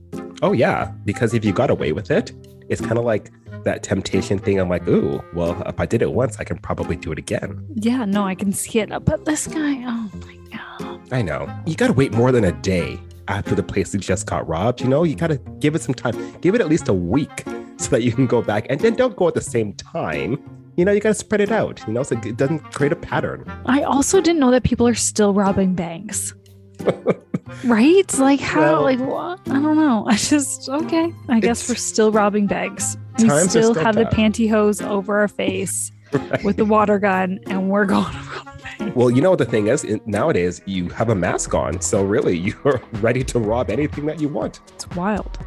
Oh 0.42 0.52
yeah, 0.52 0.92
because 1.04 1.34
if 1.34 1.44
you 1.44 1.52
got 1.52 1.70
away 1.70 1.92
with 1.92 2.10
it, 2.10 2.32
it's 2.68 2.80
kind 2.80 2.98
of 2.98 3.04
like 3.04 3.30
that 3.64 3.82
temptation 3.82 4.38
thing. 4.38 4.60
I'm 4.60 4.68
like, 4.68 4.86
ooh, 4.86 5.22
well, 5.34 5.60
if 5.66 5.80
I 5.80 5.86
did 5.86 6.02
it 6.02 6.12
once, 6.12 6.38
I 6.38 6.44
can 6.44 6.58
probably 6.58 6.96
do 6.96 7.10
it 7.12 7.18
again. 7.18 7.66
Yeah, 7.74 8.04
no, 8.04 8.24
I 8.24 8.34
can 8.34 8.52
see 8.52 8.78
it. 8.78 8.90
But 9.04 9.24
this 9.24 9.46
guy, 9.46 9.82
oh 9.84 10.10
my 10.26 10.36
God. 10.56 11.12
I 11.12 11.22
know. 11.22 11.48
You 11.66 11.74
got 11.74 11.88
to 11.88 11.92
wait 11.92 12.12
more 12.12 12.30
than 12.30 12.44
a 12.44 12.52
day 12.52 13.00
after 13.26 13.54
the 13.54 13.62
place 13.62 13.92
you 13.92 14.00
just 14.00 14.26
got 14.26 14.46
robbed. 14.46 14.80
You 14.80 14.88
know, 14.88 15.02
you 15.02 15.16
got 15.16 15.28
to 15.28 15.38
give 15.58 15.74
it 15.74 15.82
some 15.82 15.94
time. 15.94 16.38
Give 16.40 16.54
it 16.54 16.60
at 16.60 16.68
least 16.68 16.88
a 16.88 16.94
week 16.94 17.44
so 17.76 17.90
that 17.90 18.02
you 18.02 18.12
can 18.12 18.26
go 18.26 18.42
back, 18.42 18.66
and 18.70 18.80
then 18.80 18.94
don't 18.94 19.16
go 19.16 19.28
at 19.28 19.34
the 19.34 19.40
same 19.40 19.72
time. 19.74 20.38
You 20.76 20.84
know, 20.84 20.92
you 20.92 21.00
got 21.00 21.10
to 21.10 21.14
spread 21.14 21.40
it 21.40 21.50
out. 21.50 21.82
You 21.88 21.94
know, 21.94 22.04
so 22.04 22.16
it 22.16 22.36
doesn't 22.36 22.60
create 22.72 22.92
a 22.92 22.96
pattern. 22.96 23.44
I 23.66 23.82
also 23.82 24.20
didn't 24.20 24.38
know 24.38 24.52
that 24.52 24.62
people 24.62 24.86
are 24.86 24.94
still 24.94 25.34
robbing 25.34 25.74
banks. 25.74 26.32
right? 27.64 28.18
Like 28.18 28.40
how? 28.40 28.60
Well- 28.60 28.82
like 28.82 28.98
what? 29.00 29.40
I 29.48 29.60
don't 29.60 29.76
know. 29.76 30.04
I 30.08 30.16
just 30.16 30.68
okay. 30.68 31.12
I 31.28 31.40
guess 31.40 31.68
we're 31.68 31.74
still 31.76 32.12
robbing 32.12 32.46
banks. 32.46 32.96
We 33.18 33.28
still 33.28 33.48
still 33.48 33.74
have 33.74 33.94
the 33.96 34.04
pantyhose 34.04 34.86
over 34.86 35.18
our 35.18 35.28
face 35.28 35.90
Right? 36.12 36.42
with 36.44 36.56
the 36.56 36.64
water 36.64 36.98
gun, 36.98 37.40
and 37.48 37.68
we're 37.68 37.84
going 37.94 38.12
to 38.12 38.18
rob 38.18 38.48
a 38.58 38.62
bank. 38.84 38.96
Well, 38.96 39.10
you 39.10 39.20
know 39.20 39.30
what 39.30 39.38
the 39.40 39.44
thing 39.44 39.66
is? 39.66 39.84
In- 39.84 40.00
Nowadays, 40.06 40.62
you 40.66 40.88
have 40.90 41.08
a 41.10 41.14
mask 41.14 41.52
on, 41.54 41.80
so 41.80 42.02
really, 42.04 42.36
you're 42.38 42.80
ready 43.00 43.22
to 43.24 43.38
rob 43.38 43.70
anything 43.70 44.06
that 44.06 44.20
you 44.20 44.28
want. 44.28 44.60
It's 44.74 44.88
wild. 44.90 45.38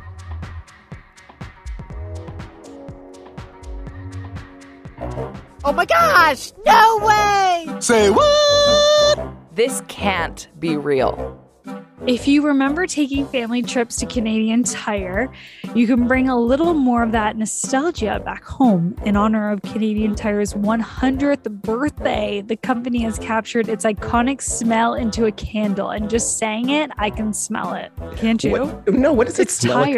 Oh 5.64 5.72
my 5.74 5.86
gosh! 5.86 6.52
No 6.66 7.00
way! 7.04 7.80
Say 7.80 8.10
what? 8.10 9.20
This 9.54 9.82
can't 9.88 10.48
be 10.60 10.78
real. 10.78 11.41
If 12.08 12.28
you 12.28 12.42
remember 12.48 12.88
taking 12.88 13.28
family 13.28 13.62
trips 13.62 13.98
to 13.98 14.08
Canadian 14.08 14.64
Tire, 14.64 15.32
you 15.76 15.86
can 15.86 16.08
bring 16.08 16.30
a 16.30 16.40
little 16.40 16.74
more 16.74 17.04
of 17.04 17.12
that 17.12 17.38
nostalgia 17.38 18.20
back 18.26 18.44
home. 18.44 18.96
In 19.06 19.16
honor 19.16 19.52
of 19.52 19.62
Canadian 19.62 20.16
Tire's 20.16 20.56
100th 20.56 21.44
birthday, 21.62 22.42
the 22.42 22.56
company 22.56 23.04
has 23.04 23.20
captured 23.20 23.70
its 23.70 23.86
iconic 23.86 24.42
smell 24.42 24.96
into 24.96 25.26
a 25.26 25.32
candle 25.32 25.92
and 25.92 26.10
just 26.10 26.40
saying 26.40 26.70
it, 26.72 26.90
I 26.98 27.12
can 27.12 27.34
smell 27.34 27.74
it. 27.76 27.92
Can't 28.16 28.44
you? 28.44 28.52
What- 28.52 28.88
no, 28.92 29.14
what 29.14 29.28
does 29.28 29.38
it 29.38 29.44
It's 29.44 29.54
smell 29.60 29.82
like? 29.82 29.94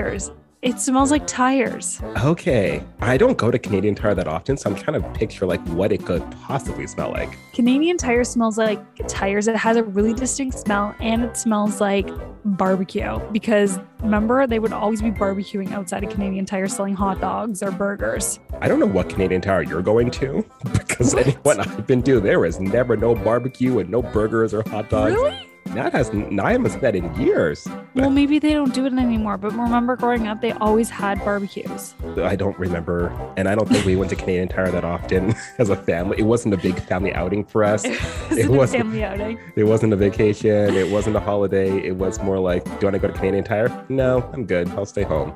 It 0.64 0.80
smells 0.80 1.12
like 1.12 1.28
tires. 1.28 2.00
Okay. 2.24 2.82
I 3.02 3.18
don't 3.18 3.38
go 3.38 3.52
to 3.52 3.60
Canadian 3.60 3.96
Tire 3.96 4.16
that 4.16 4.30
often, 4.30 4.56
so 4.56 4.70
I'm 4.70 4.78
trying 4.78 5.02
to 5.02 5.10
picture 5.10 5.46
like 5.46 5.60
what 5.68 5.92
it 5.92 6.06
could 6.06 6.24
possibly 6.32 6.88
smell 6.88 7.12
like. 7.12 7.38
Canadian 7.52 7.98
Tire 7.98 8.24
smells 8.24 8.58
like 8.58 8.80
tires. 9.10 9.50
It 9.50 9.58
has 9.58 9.76
a 9.76 9.84
really 9.84 10.14
distinct 10.14 10.58
smell 10.58 10.96
and 11.02 11.22
it 11.22 11.36
smells 11.36 11.82
like 11.82 12.08
barbecue 12.46 13.20
because 13.34 13.78
remember, 14.02 14.48
they 14.48 14.60
would 14.60 14.72
always 14.72 15.02
be 15.02 15.12
barbecuing 15.12 15.74
outside 15.74 16.06
of 16.06 16.10
Canadian 16.12 16.46
Tire 16.46 16.70
selling 16.70 16.96
hot 16.96 17.20
dogs 17.20 17.62
or 17.62 17.70
burgers. 17.70 18.40
I 18.62 18.70
don't 18.70 18.80
know 18.80 18.86
what 18.86 19.10
Canadian 19.10 19.42
Tire 19.42 19.64
you're 19.64 19.82
going 19.82 20.12
to 20.12 20.46
because 20.72 21.14
What? 21.14 21.28
anyone 21.28 21.60
I've 21.60 21.86
been 21.86 22.02
to, 22.04 22.22
there 22.22 22.46
is 22.46 22.62
never 22.62 22.96
no 22.96 23.16
barbecue 23.16 23.80
and 23.80 23.90
no 23.90 24.02
burgers 24.02 24.54
or 24.54 24.64
hot 24.70 24.90
dogs. 24.90 25.14
Really? 25.14 25.50
That 25.74 25.92
has 25.94 26.10
I 26.10 26.52
haven't 26.52 26.82
that 26.82 26.96
in 26.96 27.14
years. 27.20 27.68
Well, 27.96 28.10
maybe 28.10 28.38
they 28.40 28.54
don't 28.54 28.74
do 28.74 28.86
it 28.86 28.94
anymore, 28.94 29.38
but 29.38 29.52
remember 29.54 29.96
growing 29.96 30.28
up, 30.28 30.40
they 30.42 30.52
always 30.54 30.90
had 30.90 31.20
barbecues. 31.26 31.96
I 32.18 32.36
don't 32.36 32.58
remember, 32.60 33.08
and 33.38 33.48
I 33.48 33.56
don't 33.56 33.68
think 33.68 33.86
we 33.86 33.96
went 33.96 34.10
to 34.12 34.16
Canadian 34.16 34.50
Tire 34.50 34.72
that 34.72 34.84
often 34.86 35.34
as 35.58 35.70
a 35.70 35.76
family. 35.76 36.20
It 36.20 36.24
wasn't 36.24 36.54
a 36.54 36.58
big 36.58 36.80
family 36.80 37.14
outing 37.14 37.46
for 37.46 37.64
us. 37.64 37.86
It 38.34 38.46
It 38.46 38.50
wasn't 38.50 38.50
a 38.50 38.58
wasn't- 38.58 38.84
family 38.84 39.04
outing. 39.04 39.40
It 39.56 39.64
wasn't 39.64 39.94
a 39.94 39.96
vacation. 39.96 40.76
It 40.76 40.92
wasn't 40.92 41.16
a 41.16 41.20
holiday. 41.20 41.70
It 41.86 41.96
was 41.96 42.20
more 42.22 42.40
like, 42.40 42.64
do 42.64 42.72
you 42.72 42.78
want 42.84 42.94
to 42.94 43.00
go 43.00 43.08
to 43.08 43.14
Canadian 43.14 43.44
Tire? 43.44 43.86
No, 43.90 44.28
I'm 44.34 44.46
good. 44.46 44.70
I'll 44.70 44.86
stay 44.86 45.04
home. 45.04 45.34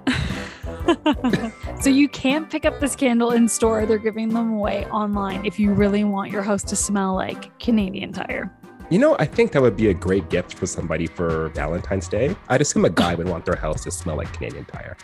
so 1.81 1.89
you 1.89 2.07
can't 2.09 2.49
pick 2.49 2.65
up 2.65 2.79
this 2.79 2.95
candle 2.95 3.31
in 3.31 3.47
store. 3.47 3.85
They're 3.85 3.97
giving 3.97 4.29
them 4.29 4.53
away 4.53 4.85
online 4.87 5.45
if 5.45 5.59
you 5.59 5.73
really 5.73 6.03
want 6.03 6.31
your 6.31 6.41
house 6.43 6.63
to 6.63 6.75
smell 6.75 7.13
like 7.15 7.57
Canadian 7.59 8.13
Tire. 8.13 8.51
You 8.89 8.99
know, 8.99 9.17
I 9.19 9.25
think 9.25 9.51
that 9.51 9.61
would 9.61 9.75
be 9.75 9.89
a 9.89 9.93
great 9.93 10.29
gift 10.29 10.53
for 10.53 10.65
somebody 10.65 11.07
for 11.07 11.49
Valentine's 11.49 12.07
Day. 12.07 12.33
I'd 12.47 12.61
assume 12.61 12.85
a 12.85 12.89
guy 12.89 13.15
would 13.15 13.27
want 13.27 13.43
their 13.43 13.57
house 13.57 13.83
to 13.83 13.91
smell 13.91 14.15
like 14.15 14.31
Canadian 14.31 14.63
Tire. 14.63 14.95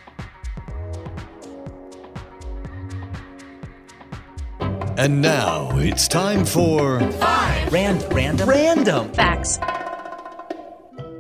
And 4.96 5.22
now 5.22 5.78
it's 5.80 6.08
time 6.08 6.46
for 6.46 7.00
Rand, 7.00 8.06
random, 8.14 8.48
random. 8.48 9.12
Facts. 9.14 9.60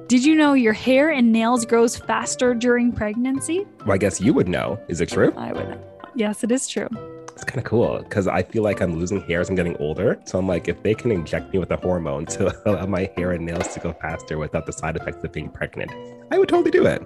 Did 0.08 0.24
you 0.24 0.36
know 0.36 0.54
your 0.54 0.74
hair 0.74 1.10
and 1.10 1.34
nails 1.34 1.66
grows 1.66 1.98
faster 1.98 2.54
during 2.54 2.94
pregnancy? 2.94 3.66
Well, 3.80 3.94
I 3.94 3.98
guess 3.98 4.22
you 4.22 4.34
would 4.34 4.48
know. 4.48 4.80
Is 4.88 5.02
it 5.02 5.10
true? 5.10 5.34
I 5.36 5.52
would. 5.52 5.80
Yes, 6.16 6.44
it 6.46 6.52
is 6.52 6.68
true. 6.70 6.88
It's 7.44 7.52
kind 7.52 7.60
of 7.60 7.70
cool 7.70 8.02
because 8.02 8.26
I 8.26 8.42
feel 8.42 8.64
like 8.64 8.80
I'm 8.80 8.98
losing 8.98 9.20
hair 9.20 9.42
as 9.42 9.50
I'm 9.50 9.56
getting 9.58 9.76
older. 9.76 10.18
So 10.24 10.40
I'm 10.40 10.48
like, 10.48 10.70
if 10.70 10.82
they 10.82 10.94
can 10.94 11.12
inject 11.12 11.52
me 11.52 11.60
with 11.60 11.72
a 11.72 11.76
hormone 11.76 12.26
to 12.28 12.58
allow 12.66 12.86
my 12.86 13.12
hair 13.18 13.34
and 13.34 13.46
nails 13.46 13.68
to 13.74 13.82
go 13.82 13.92
faster 13.92 14.38
without 14.38 14.66
the 14.66 14.72
side 14.72 14.96
effects 14.96 15.26
of 15.26 15.34
being 15.34 15.50
pregnant, 15.50 15.92
I 16.32 16.38
would 16.38 16.48
totally 16.48 16.72
do 16.72 16.86
it. 16.86 17.06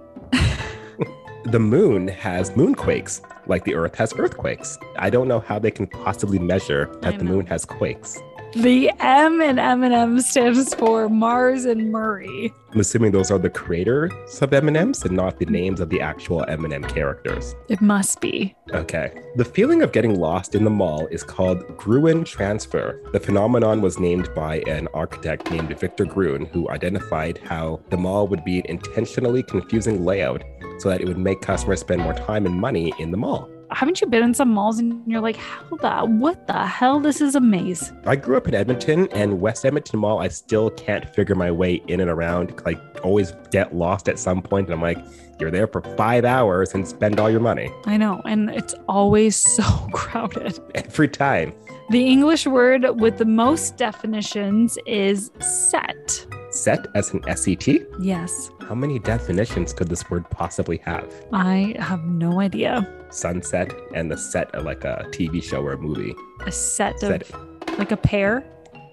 the 1.46 1.60
moon 1.60 2.08
has 2.10 2.52
moonquakes, 2.52 3.22
like 3.48 3.64
the 3.64 3.74
Earth 3.74 3.96
has 3.96 4.14
earthquakes. 4.16 4.78
I 5.00 5.10
don't 5.10 5.28
know 5.28 5.40
how 5.40 5.58
they 5.58 5.72
can 5.72 5.88
possibly 5.88 6.38
measure 6.38 6.96
that 7.02 7.18
the 7.18 7.26
moon 7.26 7.48
has 7.48 7.66
quakes. 7.66 8.20
The 8.54 8.90
M 9.00 9.42
and 9.42 9.60
M&M 9.60 10.22
stands 10.22 10.74
for 10.74 11.10
Mars 11.10 11.66
and 11.66 11.92
Murray. 11.92 12.54
I'm 12.72 12.80
assuming 12.80 13.12
those 13.12 13.30
are 13.30 13.38
the 13.38 13.50
creators 13.50 14.42
of 14.42 14.54
M&Ms 14.54 15.04
and 15.04 15.16
not 15.16 15.38
the 15.38 15.46
names 15.46 15.82
of 15.82 15.90
the 15.90 16.00
actual 16.00 16.46
M&M 16.48 16.84
characters. 16.86 17.56
It 17.68 17.82
must 17.82 18.22
be. 18.22 18.56
Okay. 18.72 19.22
The 19.36 19.46
feeling 19.46 19.82
of 19.82 19.92
getting 19.92 20.18
lost 20.18 20.56
in 20.56 20.64
the 20.64 20.70
mall 20.70 21.08
is 21.08 21.24
called 21.24 21.78
Gruen 21.78 22.24
transfer. 22.24 23.02
The 23.12 23.20
phenomenon 23.20 23.82
was 23.82 24.00
named 24.00 24.34
by 24.34 24.60
an 24.68 24.88
architect 24.94 25.52
named 25.52 25.78
Victor 25.78 26.06
Gruen, 26.06 26.46
who 26.46 26.70
identified 26.70 27.40
how 27.40 27.82
the 27.90 27.98
mall 27.98 28.28
would 28.28 28.46
be 28.46 28.60
an 28.60 28.66
intentionally 28.68 29.44
confusing 29.44 30.06
layout 30.06 30.44
so 30.80 30.90
that 30.90 31.02
it 31.02 31.08
would 31.08 31.18
make 31.18 31.42
customers 31.42 31.82
spend 31.82 32.02
more 32.02 32.14
time 32.14 32.46
and 32.46 32.56
money 32.56 32.94
in 32.98 33.12
the 33.12 33.18
mall. 33.18 33.50
Haven't 33.72 34.00
you 34.02 34.08
been 34.08 34.24
in 34.24 34.34
some 34.34 34.50
malls 34.50 34.80
and 34.80 35.02
you're 35.06 35.22
like, 35.22 35.36
how 35.36 35.76
the, 35.76 36.06
what 36.06 36.48
the 36.48 36.66
hell? 36.66 37.00
This 37.00 37.20
is 37.22 37.36
a 37.36 37.42
maze. 37.42 37.92
I 38.06 38.16
grew 38.16 38.38
up 38.38 38.48
in 38.48 38.56
Edmonton 38.56 39.08
and 39.12 39.42
West 39.42 39.66
Edmonton 39.66 40.00
Mall. 40.00 40.20
I 40.20 40.30
still 40.30 40.70
can't 40.72 41.14
figure 41.14 41.36
my 41.36 41.52
way 41.52 41.76
in 41.88 42.00
and 42.00 42.10
around. 42.10 42.54
Like, 42.66 42.80
always 43.04 43.34
get 43.52 43.76
lost 43.76 44.08
at 44.08 44.20
some 44.20 44.42
point, 44.42 44.68
And 44.68 44.74
I'm 44.74 44.82
like, 44.82 44.98
you're 45.40 45.52
there 45.52 45.68
for 45.68 45.82
five 45.98 46.26
hours 46.26 46.74
and 46.74 46.88
spend 46.88 47.20
all 47.20 47.30
your 47.30 47.40
money 47.40 47.72
I 47.86 47.98
know. 47.98 48.22
And 48.26 48.50
it's 48.50 48.74
always 48.88 49.36
so 49.56 49.64
crowded. 49.92 50.60
every 50.74 51.10
time. 51.10 51.54
The 51.90 52.08
English 52.08 52.48
word 52.48 52.86
with 53.00 53.18
the 53.18 53.26
most 53.26 53.78
definitions 53.78 54.78
is 54.86 55.32
set. 55.40 56.26
Set 56.58 56.88
as 56.96 57.14
an 57.14 57.22
SET? 57.36 57.68
Yes. 58.00 58.50
How 58.68 58.74
many 58.76 59.00
definitions 59.00 59.74
could 59.74 59.90
this 59.90 60.10
word 60.10 60.30
possibly 60.30 60.78
have? 60.86 61.14
I 61.32 61.76
have 61.80 62.04
no 62.06 62.40
idea. 62.42 62.88
Sunset 63.10 63.72
and 63.94 64.10
the 64.12 64.18
set 64.18 64.54
of 64.56 64.66
like 64.66 64.84
a 64.84 65.06
TV 65.12 65.42
show 65.44 65.62
or 65.64 65.74
a 65.74 65.78
movie. 65.78 66.16
A 66.46 66.52
set 66.52 66.96
of 67.04 67.24
Set. 67.24 67.78
like 67.80 67.92
a 67.92 67.98
pair. 67.98 68.44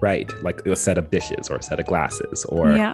Right. 0.00 0.30
Like 0.42 0.64
a 0.66 0.76
set 0.76 0.98
of 0.98 1.10
dishes 1.10 1.48
or 1.50 1.56
a 1.56 1.62
set 1.62 1.80
of 1.80 1.86
glasses 1.86 2.44
or 2.46 2.76
yeah. 2.76 2.92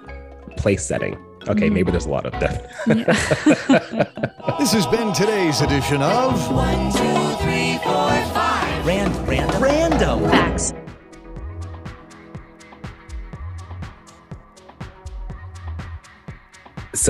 place 0.56 0.84
setting. 0.86 1.14
Okay, 1.48 1.68
Mhm. 1.68 1.72
maybe 1.72 1.90
there's 1.90 2.06
a 2.06 2.10
lot 2.10 2.26
of 2.26 2.32
them. 2.38 2.54
yeah. 2.86 4.04
This 4.58 4.72
has 4.72 4.86
been 4.86 5.12
today's 5.14 5.60
edition 5.62 6.02
of 6.02 6.52
One, 6.52 6.92
two, 6.92 7.36
three, 7.42 7.78
four, 7.82 8.10
five. 8.34 8.86
Rand, 8.86 9.16
random, 9.28 9.62
random. 9.62 10.30
Facts. 10.30 10.72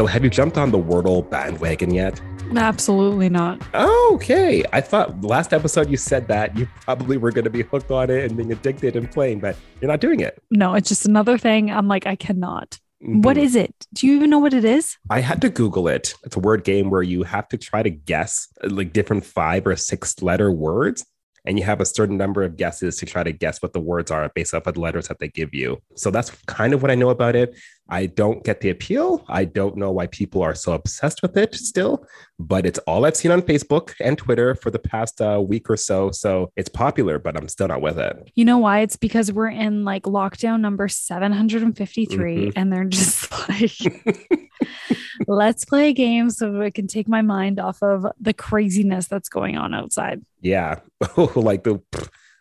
So 0.00 0.06
have 0.06 0.24
you 0.24 0.30
jumped 0.30 0.56
on 0.56 0.70
the 0.70 0.78
Wordle 0.78 1.28
bandwagon 1.28 1.92
yet? 1.92 2.18
Absolutely 2.56 3.28
not. 3.28 3.60
Okay. 3.74 4.64
I 4.72 4.80
thought 4.80 5.20
last 5.22 5.52
episode 5.52 5.90
you 5.90 5.98
said 5.98 6.26
that 6.28 6.56
you 6.56 6.66
probably 6.80 7.18
were 7.18 7.30
going 7.30 7.44
to 7.44 7.50
be 7.50 7.60
hooked 7.64 7.90
on 7.90 8.08
it 8.08 8.24
and 8.24 8.34
being 8.34 8.50
addicted 8.50 8.96
and 8.96 9.10
playing, 9.10 9.40
but 9.40 9.56
you're 9.78 9.90
not 9.90 10.00
doing 10.00 10.20
it. 10.20 10.42
No, 10.50 10.72
it's 10.72 10.88
just 10.88 11.04
another 11.04 11.36
thing. 11.36 11.70
I'm 11.70 11.86
like, 11.86 12.06
I 12.06 12.16
cannot. 12.16 12.78
What 13.02 13.36
Mhm. 13.36 13.42
is 13.42 13.54
it? 13.56 13.74
Do 13.92 14.06
you 14.06 14.14
even 14.16 14.30
know 14.30 14.38
what 14.38 14.54
it 14.54 14.64
is? 14.64 14.96
I 15.10 15.20
had 15.20 15.42
to 15.42 15.50
Google 15.50 15.86
it. 15.86 16.14
It's 16.24 16.34
a 16.36 16.40
word 16.40 16.64
game 16.64 16.88
where 16.88 17.02
you 17.02 17.24
have 17.24 17.46
to 17.48 17.58
try 17.58 17.82
to 17.82 17.90
guess 17.90 18.48
like 18.64 18.94
different 18.94 19.26
five 19.26 19.66
or 19.66 19.76
six 19.76 20.22
letter 20.22 20.50
words. 20.50 21.04
And 21.46 21.58
you 21.58 21.64
have 21.64 21.80
a 21.80 21.86
certain 21.86 22.18
number 22.18 22.42
of 22.42 22.58
guesses 22.58 22.96
to 22.98 23.06
try 23.06 23.22
to 23.22 23.32
guess 23.32 23.62
what 23.62 23.72
the 23.72 23.80
words 23.80 24.10
are 24.10 24.30
based 24.34 24.52
off 24.52 24.66
of 24.66 24.74
the 24.74 24.80
letters 24.80 25.08
that 25.08 25.20
they 25.20 25.28
give 25.28 25.54
you. 25.54 25.78
So 25.96 26.10
that's 26.10 26.30
kind 26.44 26.74
of 26.74 26.82
what 26.82 26.90
I 26.90 26.94
know 26.94 27.08
about 27.08 27.34
it. 27.34 27.54
I 27.90 28.06
don't 28.06 28.44
get 28.44 28.60
the 28.60 28.70
appeal. 28.70 29.24
I 29.28 29.44
don't 29.44 29.76
know 29.76 29.90
why 29.90 30.06
people 30.06 30.42
are 30.42 30.54
so 30.54 30.72
obsessed 30.72 31.22
with 31.22 31.36
it 31.36 31.54
still, 31.54 32.06
but 32.38 32.64
it's 32.64 32.78
all 32.80 33.04
I've 33.04 33.16
seen 33.16 33.32
on 33.32 33.42
Facebook 33.42 33.94
and 34.00 34.16
Twitter 34.16 34.54
for 34.54 34.70
the 34.70 34.78
past 34.78 35.20
uh, 35.20 35.42
week 35.44 35.68
or 35.68 35.76
so. 35.76 36.10
So 36.12 36.52
it's 36.56 36.68
popular, 36.68 37.18
but 37.18 37.36
I'm 37.36 37.48
still 37.48 37.68
not 37.68 37.80
with 37.82 37.98
it. 37.98 38.30
You 38.36 38.44
know 38.44 38.58
why? 38.58 38.80
It's 38.80 38.96
because 38.96 39.32
we're 39.32 39.48
in 39.48 39.84
like 39.84 40.04
lockdown 40.04 40.60
number 40.60 40.86
753 40.88 42.36
Mhm. 42.46 42.52
and 42.56 42.72
they're 42.72 42.84
just 42.84 43.30
like, 43.48 43.72
let's 45.26 45.64
play 45.64 45.88
a 45.88 45.92
game 45.92 46.30
so 46.30 46.60
I 46.62 46.70
can 46.70 46.86
take 46.86 47.08
my 47.08 47.22
mind 47.22 47.58
off 47.60 47.82
of 47.82 48.06
the 48.20 48.32
craziness 48.32 49.06
that's 49.08 49.28
going 49.28 49.56
on 49.56 49.74
outside. 49.74 50.22
Yeah. 50.40 50.80
like 51.34 51.64
the, 51.64 51.80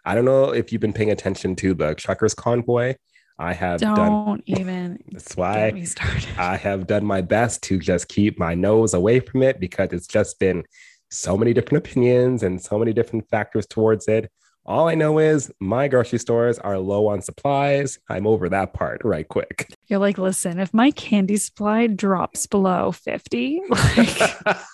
I 0.05 0.15
don't 0.15 0.25
know 0.25 0.53
if 0.53 0.71
you've 0.71 0.81
been 0.81 0.93
paying 0.93 1.11
attention 1.11 1.55
to 1.57 1.73
the 1.73 1.95
truckers 1.95 2.33
convoy. 2.33 2.95
I 3.39 3.53
have 3.53 3.79
done 3.79 3.95
Don't 3.95 4.43
even 4.45 5.01
That's 5.11 5.29
get 5.33 5.37
why 5.37 5.71
me 5.71 5.85
started. 5.85 6.27
I 6.37 6.57
have 6.57 6.87
done 6.87 7.05
my 7.05 7.21
best 7.21 7.63
to 7.63 7.79
just 7.79 8.09
keep 8.09 8.37
my 8.37 8.53
nose 8.53 8.93
away 8.93 9.21
from 9.21 9.41
it 9.43 9.59
because 9.59 9.93
it's 9.93 10.07
just 10.07 10.39
been 10.39 10.65
so 11.09 11.37
many 11.37 11.53
different 11.53 11.87
opinions 11.87 12.43
and 12.43 12.61
so 12.61 12.77
many 12.77 12.91
different 12.91 13.29
factors 13.29 13.65
towards 13.65 14.07
it. 14.09 14.29
All 14.65 14.87
I 14.89 14.93
know 14.93 15.17
is 15.17 15.51
my 15.59 15.87
grocery 15.87 16.19
stores 16.19 16.59
are 16.59 16.77
low 16.77 17.07
on 17.07 17.21
supplies. 17.21 17.97
I'm 18.09 18.27
over 18.27 18.49
that 18.49 18.73
part 18.73 19.01
right 19.03 19.27
quick. 19.27 19.73
You're 19.87 19.99
like, 19.99 20.17
listen, 20.17 20.59
if 20.59 20.73
my 20.73 20.91
candy 20.91 21.37
supply 21.37 21.87
drops 21.87 22.45
below 22.45 22.91
50, 22.91 23.61
like 23.69 24.19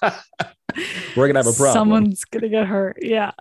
We're 1.15 1.31
going 1.31 1.35
to 1.35 1.43
have 1.43 1.47
a 1.47 1.53
problem. 1.53 1.73
someone's 1.73 2.25
going 2.25 2.41
to 2.41 2.49
get 2.49 2.65
hurt. 2.67 2.97
Yeah. 3.01 3.31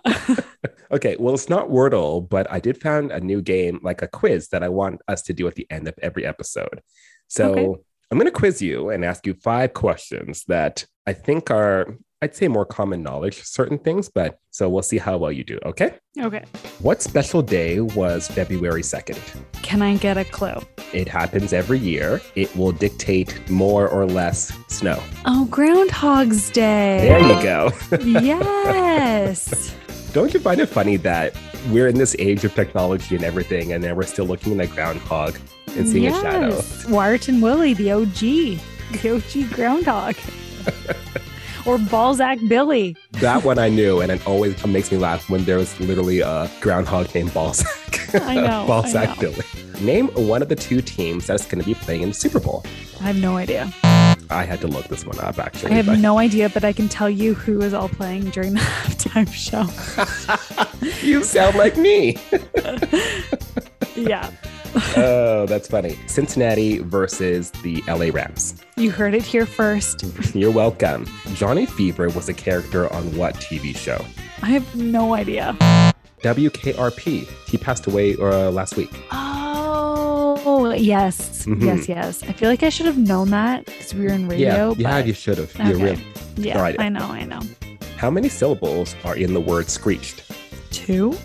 Okay, 0.95 1.17
well, 1.19 1.33
it's 1.33 1.49
not 1.49 1.67
Wordle, 1.69 2.27
but 2.27 2.49
I 2.49 2.59
did 2.59 2.79
found 2.81 3.11
a 3.11 3.19
new 3.19 3.41
game, 3.41 3.79
like 3.83 4.01
a 4.01 4.07
quiz 4.07 4.47
that 4.49 4.63
I 4.63 4.69
want 4.69 5.01
us 5.09 5.21
to 5.23 5.33
do 5.33 5.45
at 5.47 5.55
the 5.55 5.67
end 5.69 5.87
of 5.89 5.95
every 6.01 6.25
episode. 6.25 6.81
So 7.27 7.51
Okay. 7.51 7.81
I'm 8.11 8.17
going 8.17 8.27
to 8.31 8.31
quiz 8.31 8.61
you 8.61 8.89
and 8.91 9.03
ask 9.03 9.27
you 9.27 9.33
five 9.33 9.73
questions 9.73 10.45
that 10.47 10.85
I 11.05 11.13
think 11.13 11.51
are 11.51 11.97
I'd 12.21 12.33
say 12.33 12.47
more 12.47 12.65
common 12.65 13.03
knowledge, 13.03 13.43
certain 13.43 13.77
things, 13.77 14.09
but 14.09 14.39
so 14.49 14.69
we'll 14.69 14.81
see 14.83 14.97
how 14.97 15.17
well 15.17 15.31
you 15.33 15.43
do. 15.43 15.59
Okay. 15.65 15.95
Okay. 16.19 16.43
What 16.79 17.01
special 17.01 17.41
day 17.41 17.81
was 17.81 18.27
February 18.29 18.81
2nd? 18.81 19.19
Can 19.61 19.81
I 19.81 19.97
get 19.97 20.17
a 20.17 20.23
clue? 20.23 20.59
It 20.93 21.07
happens 21.09 21.51
every 21.51 21.77
year. 21.77 22.21
It 22.35 22.55
will 22.55 22.71
dictate 22.71 23.47
more 23.49 23.89
or 23.89 24.05
less 24.05 24.53
snow. 24.69 25.03
Oh, 25.25 25.45
Groundhog's 25.51 26.49
Day. 26.51 26.99
There 27.01 27.19
you 27.19 27.43
go. 27.43 27.71
yes. 28.21 29.75
Don't 30.15 30.33
you 30.33 30.39
find 30.39 30.61
it 30.61 30.67
funny 30.67 30.95
that 30.95 31.35
we're 31.71 31.89
in 31.89 31.97
this 31.97 32.15
age 32.19 32.45
of 32.45 32.55
technology 32.55 33.15
and 33.15 33.23
everything, 33.25 33.73
and 33.73 33.83
then 33.83 33.97
we're 33.97 34.03
still 34.03 34.23
looking 34.23 34.57
at 34.57 34.65
a 34.65 34.73
groundhog 34.73 35.37
and 35.75 35.85
seeing 35.85 36.07
a 36.07 36.11
shadow? 36.21 36.55
Yes. 36.55 36.85
Wiarton 36.85 37.41
Willie, 37.41 37.73
the 37.73 37.91
OG, 37.91 38.61
the 38.93 39.09
OG 39.13 39.53
groundhog. 39.53 40.15
or 41.65 41.77
Balzac 41.77 42.39
Billy. 42.47 42.95
That 43.11 43.43
one 43.43 43.59
I 43.59 43.67
knew, 43.67 43.99
and 43.99 44.09
it 44.09 44.25
always 44.25 44.65
makes 44.65 44.89
me 44.89 44.97
laugh 44.97 45.29
when 45.29 45.43
there's 45.43 45.77
literally 45.81 46.21
a 46.21 46.49
groundhog 46.61 47.13
named 47.13 47.33
Balzac. 47.33 48.15
I 48.21 48.35
know, 48.35 48.63
I 48.63 48.67
Balzac 48.67 49.21
know. 49.21 49.31
Billy. 49.33 49.45
Name 49.81 50.07
one 50.15 50.41
of 50.41 50.47
the 50.47 50.55
two 50.55 50.81
teams 50.81 51.27
that's 51.27 51.45
going 51.45 51.59
to 51.61 51.65
be 51.65 51.73
playing 51.73 52.03
in 52.03 52.07
the 52.07 52.15
Super 52.15 52.39
Bowl. 52.39 52.63
I 53.01 53.07
have 53.07 53.17
no 53.17 53.35
idea. 53.35 53.69
I 54.29 54.43
had 54.43 54.61
to 54.61 54.67
look 54.67 54.87
this 54.87 55.05
one 55.05 55.19
up 55.19 55.39
actually. 55.39 55.71
I 55.71 55.75
have 55.75 55.85
but- 55.87 55.99
no 55.99 56.17
idea, 56.19 56.49
but 56.49 56.63
I 56.63 56.73
can 56.73 56.87
tell 56.89 57.09
you 57.09 57.33
who 57.33 57.61
is 57.61 57.73
all 57.73 57.89
playing 57.89 58.29
during 58.31 58.53
the 58.53 58.59
halftime 58.59 59.31
show. 59.31 59.65
you 61.05 61.23
sound 61.23 61.55
like 61.55 61.77
me. 61.77 62.17
yeah. 63.95 64.29
oh, 64.97 65.45
that's 65.47 65.67
funny. 65.67 65.97
Cincinnati 66.07 66.79
versus 66.79 67.51
the 67.63 67.81
LA 67.87 68.09
Rams. 68.13 68.61
You 68.77 68.91
heard 68.91 69.13
it 69.13 69.23
here 69.23 69.45
first. 69.45 70.03
You're 70.35 70.51
welcome. 70.51 71.05
Johnny 71.33 71.65
Fever 71.65 72.09
was 72.09 72.27
a 72.27 72.33
character 72.33 72.91
on 72.91 73.15
what 73.15 73.35
TV 73.35 73.75
show? 73.75 74.03
I 74.41 74.47
have 74.47 74.75
no 74.75 75.13
idea. 75.13 75.55
WKRP. 76.23 77.27
He 77.49 77.57
passed 77.57 77.87
away 77.87 78.15
uh, 78.15 78.49
last 78.51 78.75
week. 78.75 78.89
Oh, 79.11 79.34
yes. 80.93 81.45
Mhm. 81.45 81.61
Yes, 81.63 81.87
yes. 81.89 82.23
I 82.23 82.33
feel 82.33 82.49
like 82.49 82.63
I 82.63 82.69
should 82.69 82.85
have 82.85 82.97
known 82.97 83.29
that 83.31 83.65
because 83.65 83.93
we 83.93 84.01
were 84.05 84.13
in 84.13 84.27
radio. 84.27 84.73
yeah, 84.77 84.97
yeah, 84.99 85.05
you 85.05 85.13
should 85.13 85.37
have. 85.37 85.53
You're 85.55 85.75
Okay. 85.75 85.83
real. 85.95 85.99
yeah 86.37 86.61
idea. 86.61 86.81
I 86.81 86.89
know, 86.89 87.05
I 87.05 87.23
know. 87.25 87.41
How 87.97 88.09
many 88.09 88.29
syllables 88.29 88.95
are 89.03 89.15
in 89.15 89.33
the 89.33 89.39
word 89.41 89.69
screeched? 89.69 90.23
Two? 90.71 91.17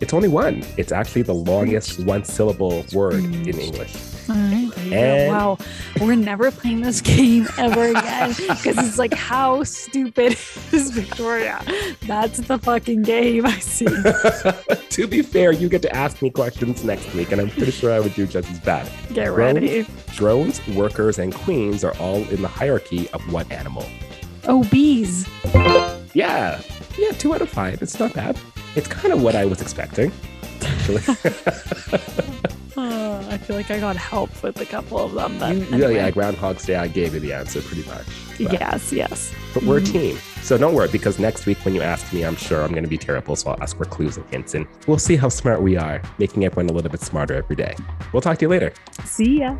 It's 0.00 0.12
only 0.14 0.28
one. 0.28 0.62
It's 0.76 0.92
actually 0.92 1.22
the 1.22 1.34
longest 1.34 2.00
one 2.04 2.24
syllable 2.24 2.84
word 2.92 3.14
in 3.24 3.58
English. 3.58 3.94
All 4.30 4.36
right. 4.36 4.70
And- 4.78 5.30
Wow. 5.32 5.58
We're 6.00 6.14
never 6.14 6.50
playing 6.50 6.80
this 6.80 7.00
game 7.02 7.46
ever 7.58 7.88
again 7.88 8.30
because 8.30 8.78
it's 8.78 8.96
like, 8.98 9.12
how 9.12 9.64
stupid 9.64 10.32
is 10.72 10.90
Victoria? 10.92 11.62
That's 12.06 12.38
the 12.38 12.58
fucking 12.58 13.02
game 13.02 13.44
I 13.44 13.58
see. 13.58 13.84
to 14.90 15.06
be 15.06 15.20
fair, 15.22 15.52
you 15.52 15.68
get 15.68 15.82
to 15.82 15.94
ask 15.94 16.22
me 16.22 16.30
questions 16.30 16.84
next 16.84 17.12
week, 17.14 17.32
and 17.32 17.40
I'm 17.40 17.50
pretty 17.50 17.72
sure 17.72 17.92
I 17.92 18.00
would 18.00 18.14
do 18.14 18.26
just 18.26 18.48
as 18.50 18.58
bad. 18.60 18.86
Get 19.12 19.26
Drones, 19.26 19.54
ready. 19.60 19.86
drones, 20.14 20.66
workers, 20.68 21.18
and 21.18 21.34
queens 21.34 21.84
are 21.84 21.94
all 21.98 22.16
in 22.30 22.40
the 22.40 22.48
hierarchy 22.48 23.10
of 23.10 23.20
what 23.32 23.50
animal? 23.52 23.84
Oh, 24.44 24.64
bees. 24.70 25.28
Yeah, 26.14 26.60
yeah, 26.98 27.10
two 27.18 27.34
out 27.34 27.42
of 27.42 27.50
five. 27.50 27.82
It's 27.82 27.98
not 27.98 28.14
bad. 28.14 28.38
It's 28.74 28.88
kind 28.88 29.12
of 29.12 29.22
what 29.22 29.34
I 29.34 29.44
was 29.44 29.60
expecting, 29.60 30.12
actually. 30.62 31.02
Uh, 32.80 33.26
I 33.30 33.38
feel 33.38 33.56
like 33.56 33.70
I 33.70 33.78
got 33.80 33.96
help 33.96 34.42
with 34.42 34.60
a 34.60 34.66
couple 34.66 34.98
of 34.98 35.12
them. 35.12 35.38
But 35.38 35.56
You- 35.56 35.62
anyway. 35.72 35.94
Yeah, 35.96 36.10
Groundhog's 36.10 36.64
Day, 36.66 36.76
I 36.76 36.88
gave 36.88 37.14
you 37.14 37.20
the 37.20 37.32
answer 37.32 37.60
pretty 37.62 37.86
much. 37.88 38.06
But, 38.38 38.52
Yes, 38.54 38.92
yes. 38.92 39.32
but 39.52 39.62
we're 39.64 39.78
a 39.78 39.82
team. 39.82 40.16
So 40.42 40.56
don't 40.56 40.74
worry, 40.74 40.88
because 40.88 41.18
next 41.18 41.44
week 41.44 41.58
when 41.66 41.74
you 41.74 41.82
ask 41.82 42.10
me, 42.12 42.24
I'm 42.24 42.36
sure 42.36 42.62
I'm 42.62 42.70
going 42.70 42.84
to 42.84 42.88
be 42.88 42.96
terrible. 42.96 43.36
So 43.36 43.50
I'll 43.50 43.62
ask 43.62 43.76
for 43.76 43.84
clues 43.84 44.16
and 44.16 44.26
hints, 44.30 44.54
and 44.54 44.66
we'll 44.86 44.98
see 44.98 45.16
how 45.16 45.28
smart 45.28 45.60
we 45.60 45.76
are, 45.76 46.00
making 46.18 46.44
everyone 46.46 46.70
a 46.70 46.72
little 46.72 46.90
bit 46.90 47.02
smarter 47.02 47.34
every 47.34 47.56
day. 47.56 47.74
We'll 48.12 48.22
talk 48.22 48.38
to 48.38 48.44
you 48.46 48.48
later. 48.48 48.72
See 49.04 49.40
ya. 49.40 49.56